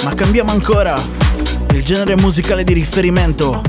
Ma 0.05 0.15
cambiamo 0.15 0.51
ancora 0.51 0.95
il 1.73 1.83
genere 1.83 2.15
musicale 2.15 2.63
di 2.63 2.71
riferimento. 2.71 3.61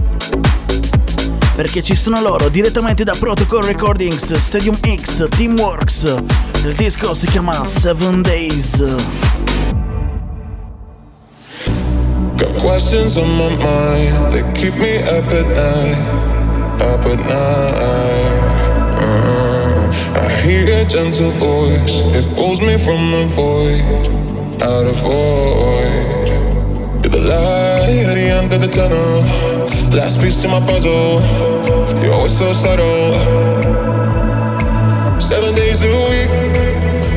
Perché 1.57 1.83
ci 1.83 1.97
sono 1.97 2.21
loro 2.21 2.49
direttamente 2.49 3.03
da 3.03 3.17
Protocol 3.19 3.65
Recordings, 3.65 4.33
Stadium 4.35 4.79
X, 4.79 5.29
Teamworks. 5.29 6.15
Il 6.63 6.75
disco 6.75 7.13
si 7.13 7.27
chiama 7.27 7.67
Seven 7.67 8.23
Days. 8.23 8.85
Got 12.37 12.55
questions 12.61 13.17
on 13.17 13.37
my 13.37 13.49
mind 13.57 14.33
that 14.33 14.53
keep 14.55 14.77
me 14.77 14.99
up 14.99 15.29
at 15.33 15.47
night. 15.49 16.42
Up 17.03 17.09
at 17.09 17.19
night. 17.19 17.73
I 20.15 20.41
hear 20.43 20.81
a 20.81 20.85
gentle 20.85 21.31
voice, 21.33 21.95
it 22.17 22.35
pulls 22.35 22.61
me 22.61 22.77
from 22.79 23.11
the 23.11 23.27
void, 23.27 23.83
out 24.63 24.87
of 24.87 24.97
void. 24.97 26.29
You're 27.03 27.13
the 27.13 27.23
light 27.29 28.07
at 28.07 28.15
the 28.15 28.27
end 28.39 28.53
of 28.53 28.61
the 28.61 28.69
tunnel, 28.69 29.23
last 29.91 30.21
piece 30.21 30.41
to 30.43 30.49
my 30.49 30.61
puzzle. 30.61 31.21
You're 32.03 32.13
always 32.13 32.37
so 32.37 32.53
subtle. 32.53 33.15
Seven 35.21 35.55
days 35.55 35.83
a 35.83 35.91
week, 36.11 36.31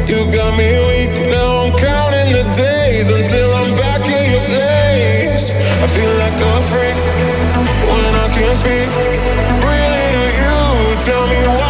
you 0.09 0.31
got 0.31 0.57
me 0.57 0.69
weak. 0.87 1.11
Now 1.29 1.65
I'm 1.65 1.77
counting 1.77 2.31
the 2.33 2.43
days 2.55 3.09
until 3.09 3.49
I'm 3.53 3.75
back 3.77 4.01
in 4.01 4.31
your 4.31 4.45
place. 4.51 5.49
I 5.51 5.87
feel 5.93 6.13
like 6.23 6.37
a 6.41 6.55
freak 6.71 6.97
when 7.89 8.15
I 8.15 8.27
can't 8.33 8.57
speak. 8.57 9.14
Really 11.05 11.13
to 11.13 11.21
you, 11.21 11.25
tell 11.25 11.27
me 11.27 11.47
what 11.47 11.64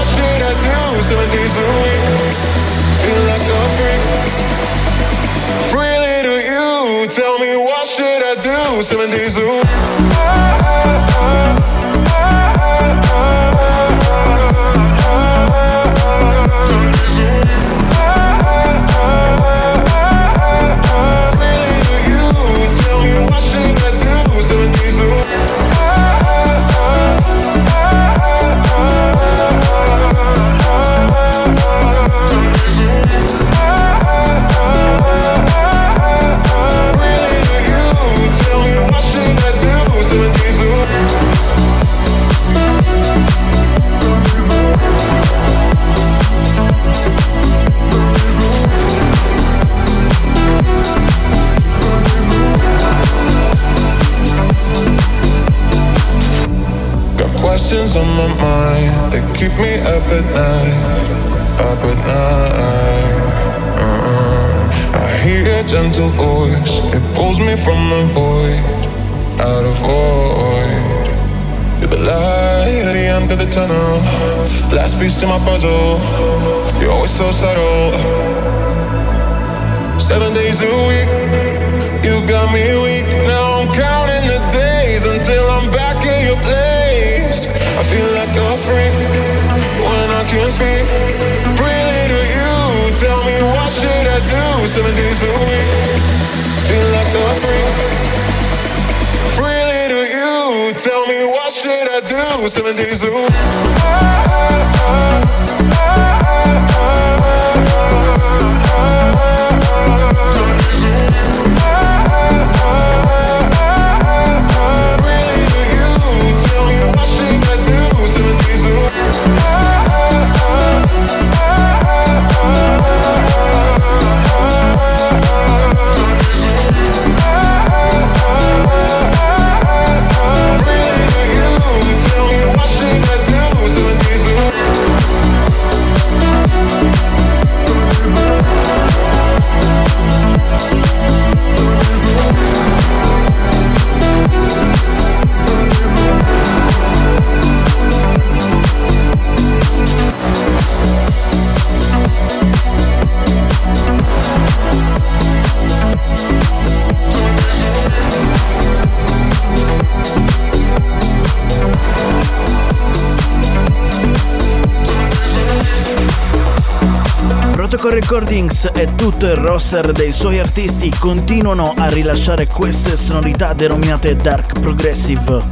E 168.74 168.96
tutto 168.96 169.26
il 169.26 169.36
roster 169.36 169.92
dei 169.92 170.12
suoi 170.12 170.40
artisti 170.40 170.90
continuano 170.98 171.74
a 171.78 171.88
rilasciare 171.88 172.48
queste 172.48 172.98
sonorità 172.98 173.54
denominate 173.54 174.16
Dark 174.16 174.60
Progressive. 174.60 175.44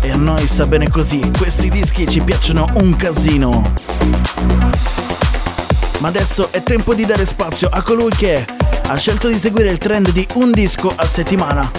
E 0.00 0.10
a 0.10 0.16
noi 0.16 0.46
sta 0.46 0.66
bene 0.66 0.88
così, 0.88 1.30
questi 1.36 1.68
dischi 1.68 2.08
ci 2.08 2.20
piacciono 2.20 2.68
un 2.74 2.94
casino. 2.96 3.72
Ma 5.98 6.08
adesso 6.08 6.48
è 6.50 6.62
tempo 6.62 6.94
di 6.94 7.04
dare 7.04 7.24
spazio 7.24 7.68
a 7.70 7.82
colui 7.82 8.10
che 8.10 8.46
ha 8.86 8.96
scelto 8.96 9.28
di 9.28 9.38
seguire 9.38 9.70
il 9.70 9.78
trend 9.78 10.10
di 10.10 10.26
un 10.34 10.52
disco 10.52 10.92
a 10.94 11.06
settimana. 11.06 11.70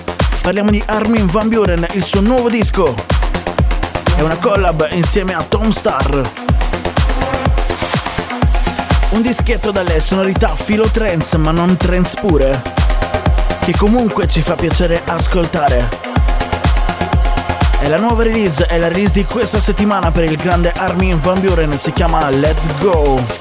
Parliamo 0.41 0.69
di 0.69 0.83
Armin 0.85 1.27
Van 1.27 1.49
Buren, 1.49 1.85
il 1.93 2.03
suo 2.03 2.21
nuovo 2.21 2.49
disco. 2.49 2.93
È 4.15 4.21
una 4.21 4.37
collab 4.37 4.89
insieme 4.91 5.33
a 5.33 5.43
Tom 5.43 5.71
Starr. 5.71 6.40
Un 9.11 9.21
dischetto 9.21 9.71
dalle 9.71 9.99
sonorità 9.99 10.55
filo 10.55 10.89
trance 10.89 11.37
ma 11.37 11.51
non 11.51 11.75
trance 11.75 12.17
pure, 12.19 12.61
che 13.59 13.75
comunque 13.75 14.25
ci 14.25 14.41
fa 14.41 14.55
piacere 14.55 15.01
ascoltare. 15.05 15.89
E 17.81 17.89
la 17.89 17.97
nuova 17.97 18.23
release 18.23 18.65
è 18.65 18.77
la 18.77 18.87
release 18.87 19.11
di 19.11 19.25
questa 19.25 19.59
settimana 19.59 20.11
per 20.11 20.23
il 20.23 20.37
grande 20.37 20.71
Armin 20.71 21.19
Van 21.19 21.41
Buren, 21.41 21.77
si 21.77 21.91
chiama 21.91 22.29
Let 22.29 22.79
Go. 22.79 23.40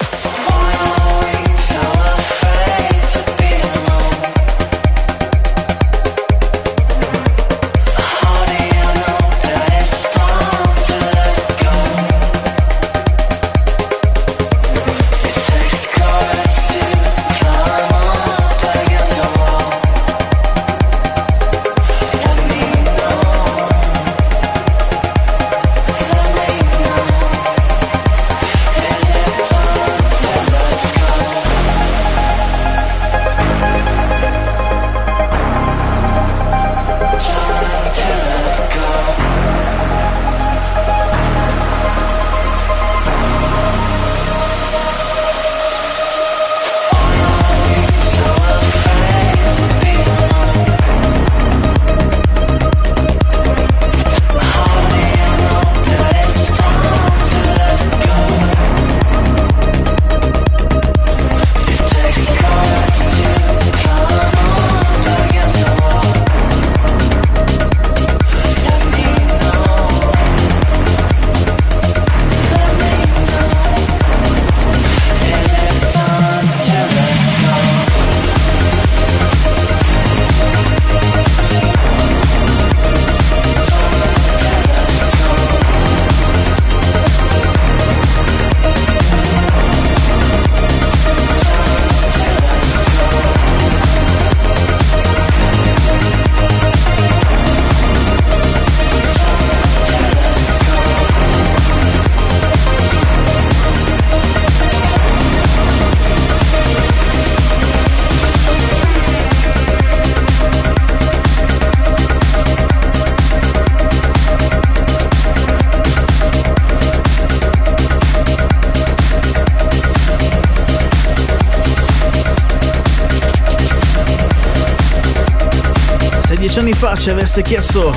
Dieci 126.50 126.66
anni 126.66 126.72
fa 126.76 126.96
ci 126.96 127.10
aveste 127.10 127.42
chiesto 127.42 127.92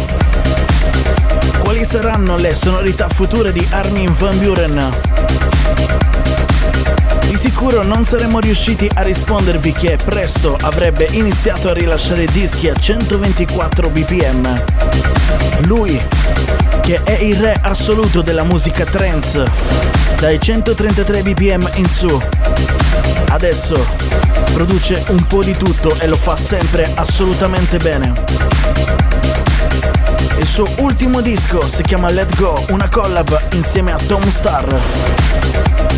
quali 1.64 1.84
saranno 1.84 2.36
le 2.36 2.54
sonorità 2.54 3.08
future 3.10 3.51
di 3.51 3.66
Armin 3.72 4.14
Van 4.16 4.38
Buren, 4.38 4.91
di 7.26 7.36
sicuro 7.36 7.82
non 7.82 8.06
saremmo 8.06 8.39
riusciti 8.39 8.88
a 8.93 9.01
rispondervi 9.01 9.72
che 9.72 9.97
presto 10.06 10.56
avrebbe 10.62 11.08
iniziato 11.14 11.70
a 11.70 11.74
rilasciare 11.74 12.26
dischi 12.26 12.70
a 12.70 12.76
124 12.76 13.89
bpm. 13.89 14.64
Lui, 15.66 15.99
che 16.82 17.01
è 17.04 17.24
il 17.24 17.38
re 17.38 17.58
assoluto 17.60 18.22
della 18.22 18.43
musica 18.43 18.86
trance, 18.86 19.49
dai 20.18 20.39
133 20.39 21.24
bpm 21.24 21.72
in 21.76 21.89
su, 21.89 22.22
adesso 23.30 24.03
produce 24.54 25.04
un 25.08 25.26
po' 25.26 25.43
di 25.43 25.54
tutto 25.58 25.99
e 25.99 26.08
lo 26.08 26.16
fa 26.16 26.38
sempre 26.38 26.89
assolutamente 26.93 27.78
bene. 27.78 28.14
Il 30.38 30.47
suo 30.47 30.66
ultimo 30.78 31.22
disco 31.22 31.68
si 31.68 31.82
chiama 31.82 32.10
Let 32.12 32.36
Go, 32.36 32.64
una 32.70 32.88
collab 32.88 33.47
insieme 33.54 33.91
a 33.91 33.97
Tom 34.08 34.30
Starr. 34.30 34.72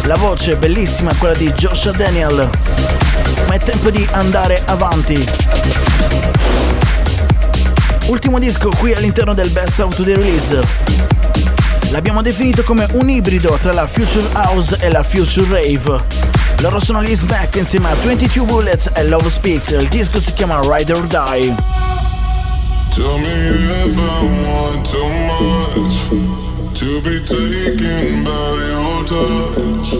La 0.03 0.15
voce 0.15 0.55
bellissima, 0.55 1.13
quella 1.15 1.35
di 1.35 1.51
Joshua 1.51 1.91
Daniel. 1.91 2.49
Ma 3.47 3.55
è 3.55 3.59
tempo 3.59 3.89
di 3.89 4.07
andare 4.11 4.61
avanti. 4.65 5.27
Ultimo 8.05 8.39
disco 8.39 8.69
qui 8.69 8.93
all'interno 8.93 9.33
del 9.33 9.49
Best 9.49 9.79
of 9.79 9.95
the 9.95 10.15
Release. 10.15 10.59
L'abbiamo 11.89 12.21
definito 12.21 12.63
come 12.63 12.87
un 12.93 13.09
ibrido 13.09 13.57
tra 13.61 13.73
la 13.73 13.85
Future 13.85 14.27
House 14.33 14.77
e 14.79 14.89
la 14.89 15.03
Future 15.03 15.61
Rave. 15.61 16.34
Loro 16.59 16.79
sono 16.79 17.03
gli 17.03 17.15
Smack 17.15 17.55
insieme 17.57 17.89
a 17.89 17.95
22 17.95 18.45
Bullets 18.45 18.89
e 18.93 19.07
Love 19.07 19.29
Speak. 19.29 19.71
Il 19.71 19.87
disco 19.87 20.19
si 20.19 20.33
chiama 20.33 20.59
Ride 20.61 20.93
or 20.93 21.05
Die. 21.07 21.55
Tell 22.89 23.17
me 23.19 23.27
if 23.83 23.97
I 23.97 24.23
want 24.45 24.89
too 24.89 25.09
much. 25.27 26.09
To 26.75 27.01
be 27.01 27.21
taken 27.23 28.23
by 28.23 28.55
your 28.69 29.03
touch 29.05 29.93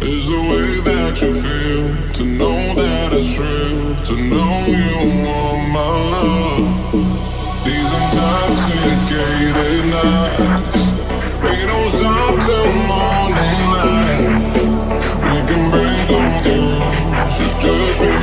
is 0.00 0.26
the 0.26 0.40
way 0.48 0.80
that 0.82 1.20
you 1.20 1.32
feel. 1.32 1.94
To 2.12 2.24
know 2.24 2.74
that 2.74 3.12
it's 3.12 3.36
real. 3.38 3.94
To 4.04 4.14
know 4.14 4.66
you 4.66 5.24
want 5.24 5.68
my 5.72 5.80
love. 6.10 6.66
These 7.64 7.92
intoxicated 7.92 9.86
nights. 9.86 10.83
Just 17.64 18.13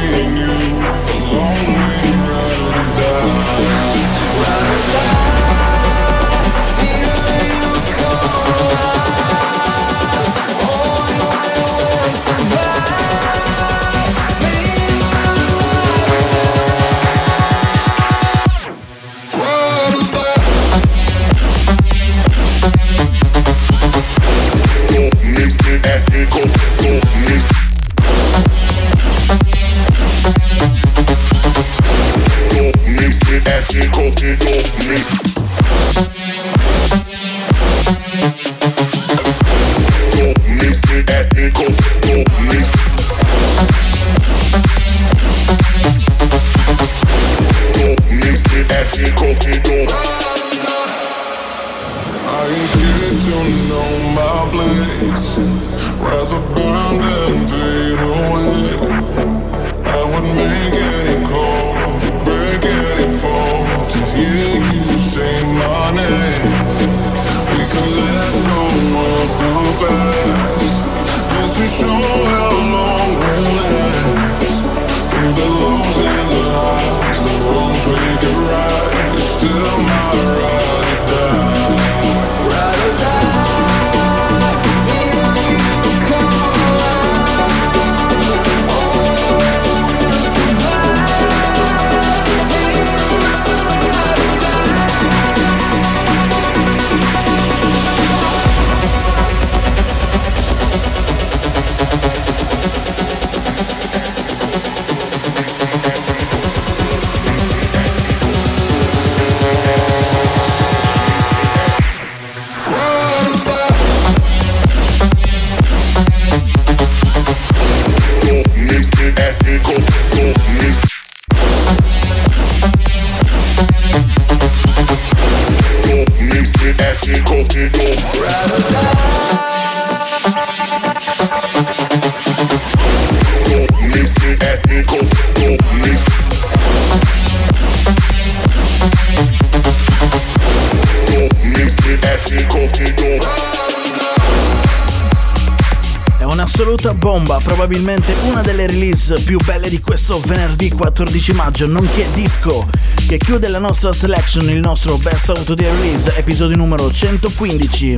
bomba, 147.12 147.41
probabilmente 147.43 148.16
una 148.22 148.41
delle 148.41 148.68
release 148.68 149.20
più 149.20 149.38
belle 149.43 149.68
di 149.68 149.82
questo 149.82 150.22
venerdì 150.22 150.70
14 150.70 151.34
maggio, 151.34 151.68
nonché 151.68 152.07
disco 152.14 152.66
che 153.05 153.18
chiude 153.18 153.49
la 153.49 153.59
nostra 153.59 153.91
selection, 153.91 154.49
il 154.49 154.62
nostro 154.62 154.95
Best 154.95 155.28
of 155.28 155.43
the 155.43 155.55
Release, 155.55 156.16
episodio 156.16 156.55
numero 156.55 156.89
115. 156.89 157.95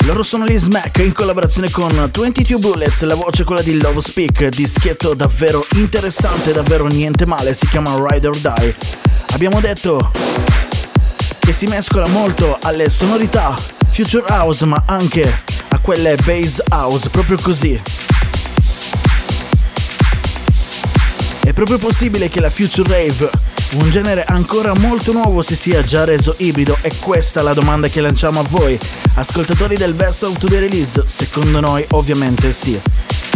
Loro 0.00 0.22
sono 0.22 0.44
gli 0.44 0.58
Smack 0.58 0.98
in 0.98 1.14
collaborazione 1.14 1.70
con 1.70 2.10
22 2.12 2.58
Bullets, 2.58 3.00
la 3.04 3.14
voce 3.14 3.44
è 3.44 3.46
quella 3.46 3.62
di 3.62 3.80
Love 3.80 4.02
Speak, 4.02 4.48
dischetto 4.48 5.14
davvero 5.14 5.66
interessante, 5.76 6.52
davvero 6.52 6.88
niente 6.88 7.24
male, 7.24 7.54
si 7.54 7.66
chiama 7.68 7.94
Ride 8.06 8.26
or 8.26 8.36
Die. 8.36 8.76
Abbiamo 9.30 9.60
detto 9.60 10.10
che 11.38 11.54
si 11.54 11.64
mescola 11.64 12.06
molto 12.06 12.58
alle 12.60 12.90
sonorità 12.90 13.56
Future 13.88 14.26
House 14.28 14.66
ma 14.66 14.82
anche 14.84 15.47
a 15.68 15.78
quelle 15.78 16.16
Bass 16.24 16.60
House, 16.70 17.08
proprio 17.10 17.38
così. 17.40 17.80
È 21.44 21.52
proprio 21.52 21.78
possibile 21.78 22.28
che 22.28 22.40
la 22.40 22.50
Future 22.50 22.88
Rave, 22.88 23.30
un 23.74 23.90
genere 23.90 24.24
ancora 24.24 24.74
molto 24.74 25.12
nuovo, 25.12 25.42
si 25.42 25.56
sia 25.56 25.82
già 25.82 26.04
reso 26.04 26.34
ibrido? 26.38 26.76
E 26.82 26.92
questa 27.00 27.40
è 27.40 27.42
la 27.42 27.54
domanda 27.54 27.88
che 27.88 28.00
lanciamo 28.00 28.40
a 28.40 28.44
voi, 28.48 28.78
ascoltatori 29.14 29.76
del 29.76 29.94
Best 29.94 30.22
of 30.24 30.38
the 30.38 30.60
Release. 30.60 31.02
Secondo 31.06 31.60
noi 31.60 31.84
ovviamente 31.90 32.52
sì. 32.52 32.78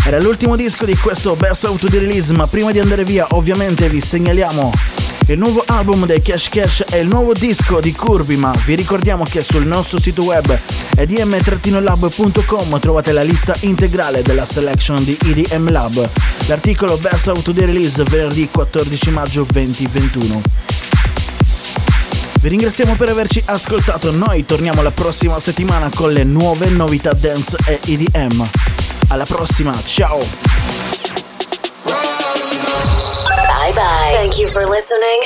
Era 0.05 0.18
l'ultimo 0.20 0.57
disco 0.57 0.84
di 0.84 0.96
questo 0.96 1.36
Best 1.36 1.62
of 1.64 1.78
the 1.78 1.98
Release, 1.98 2.32
ma 2.32 2.48
prima 2.48 2.72
di 2.72 2.80
andare 2.80 3.05
via 3.05 3.24
ovviamente 3.30 3.88
vi 3.88 4.00
segnaliamo 4.00 4.72
Il 5.28 5.38
nuovo 5.38 5.62
album 5.64 6.07
dei 6.07 6.20
Cash 6.20 6.48
Cash 6.48 6.84
è 6.90 6.96
il 6.96 7.07
nuovo 7.07 7.32
disco 7.32 7.78
di 7.78 7.92
Curvy, 7.92 8.34
ma 8.34 8.53
vi 8.64 8.74
ricordiamo 8.74 9.22
che 9.22 9.44
sul 9.44 9.64
nostro 9.64 10.00
sito 10.00 10.24
web 10.24 10.59
edm-lab.com 10.96 12.80
trovate 12.80 13.12
la 13.12 13.22
lista 13.22 13.55
integrale 13.61 14.22
della 14.22 14.44
selection 14.44 15.03
di 15.05 15.16
EDM 15.24 15.70
Lab. 15.70 16.09
L'articolo 16.46 16.96
Best 16.96 17.28
of 17.28 17.40
the 17.40 17.64
Release 17.64 18.03
venerdì 18.03 18.48
14 18.50 19.11
maggio 19.11 19.46
2021. 19.48 20.42
Vi 22.40 22.48
ringraziamo 22.48 22.96
per 22.96 23.09
averci 23.09 23.40
ascoltato, 23.46 24.11
noi 24.11 24.44
torniamo 24.44 24.82
la 24.82 24.90
prossima 24.90 25.38
settimana 25.38 25.88
con 25.94 26.12
le 26.12 26.24
nuove 26.24 26.68
novità 26.70 27.12
dance 27.12 27.57
e 27.64 27.78
EDM. 27.86 28.82
Alla 29.12 29.26
prossima, 29.26 29.74
ciao! 29.84 30.20
Bye 31.84 33.72
bye. 33.74 34.12
Thank 34.14 34.38
you 34.38 34.48
for 34.48 34.64
listening 34.64 35.22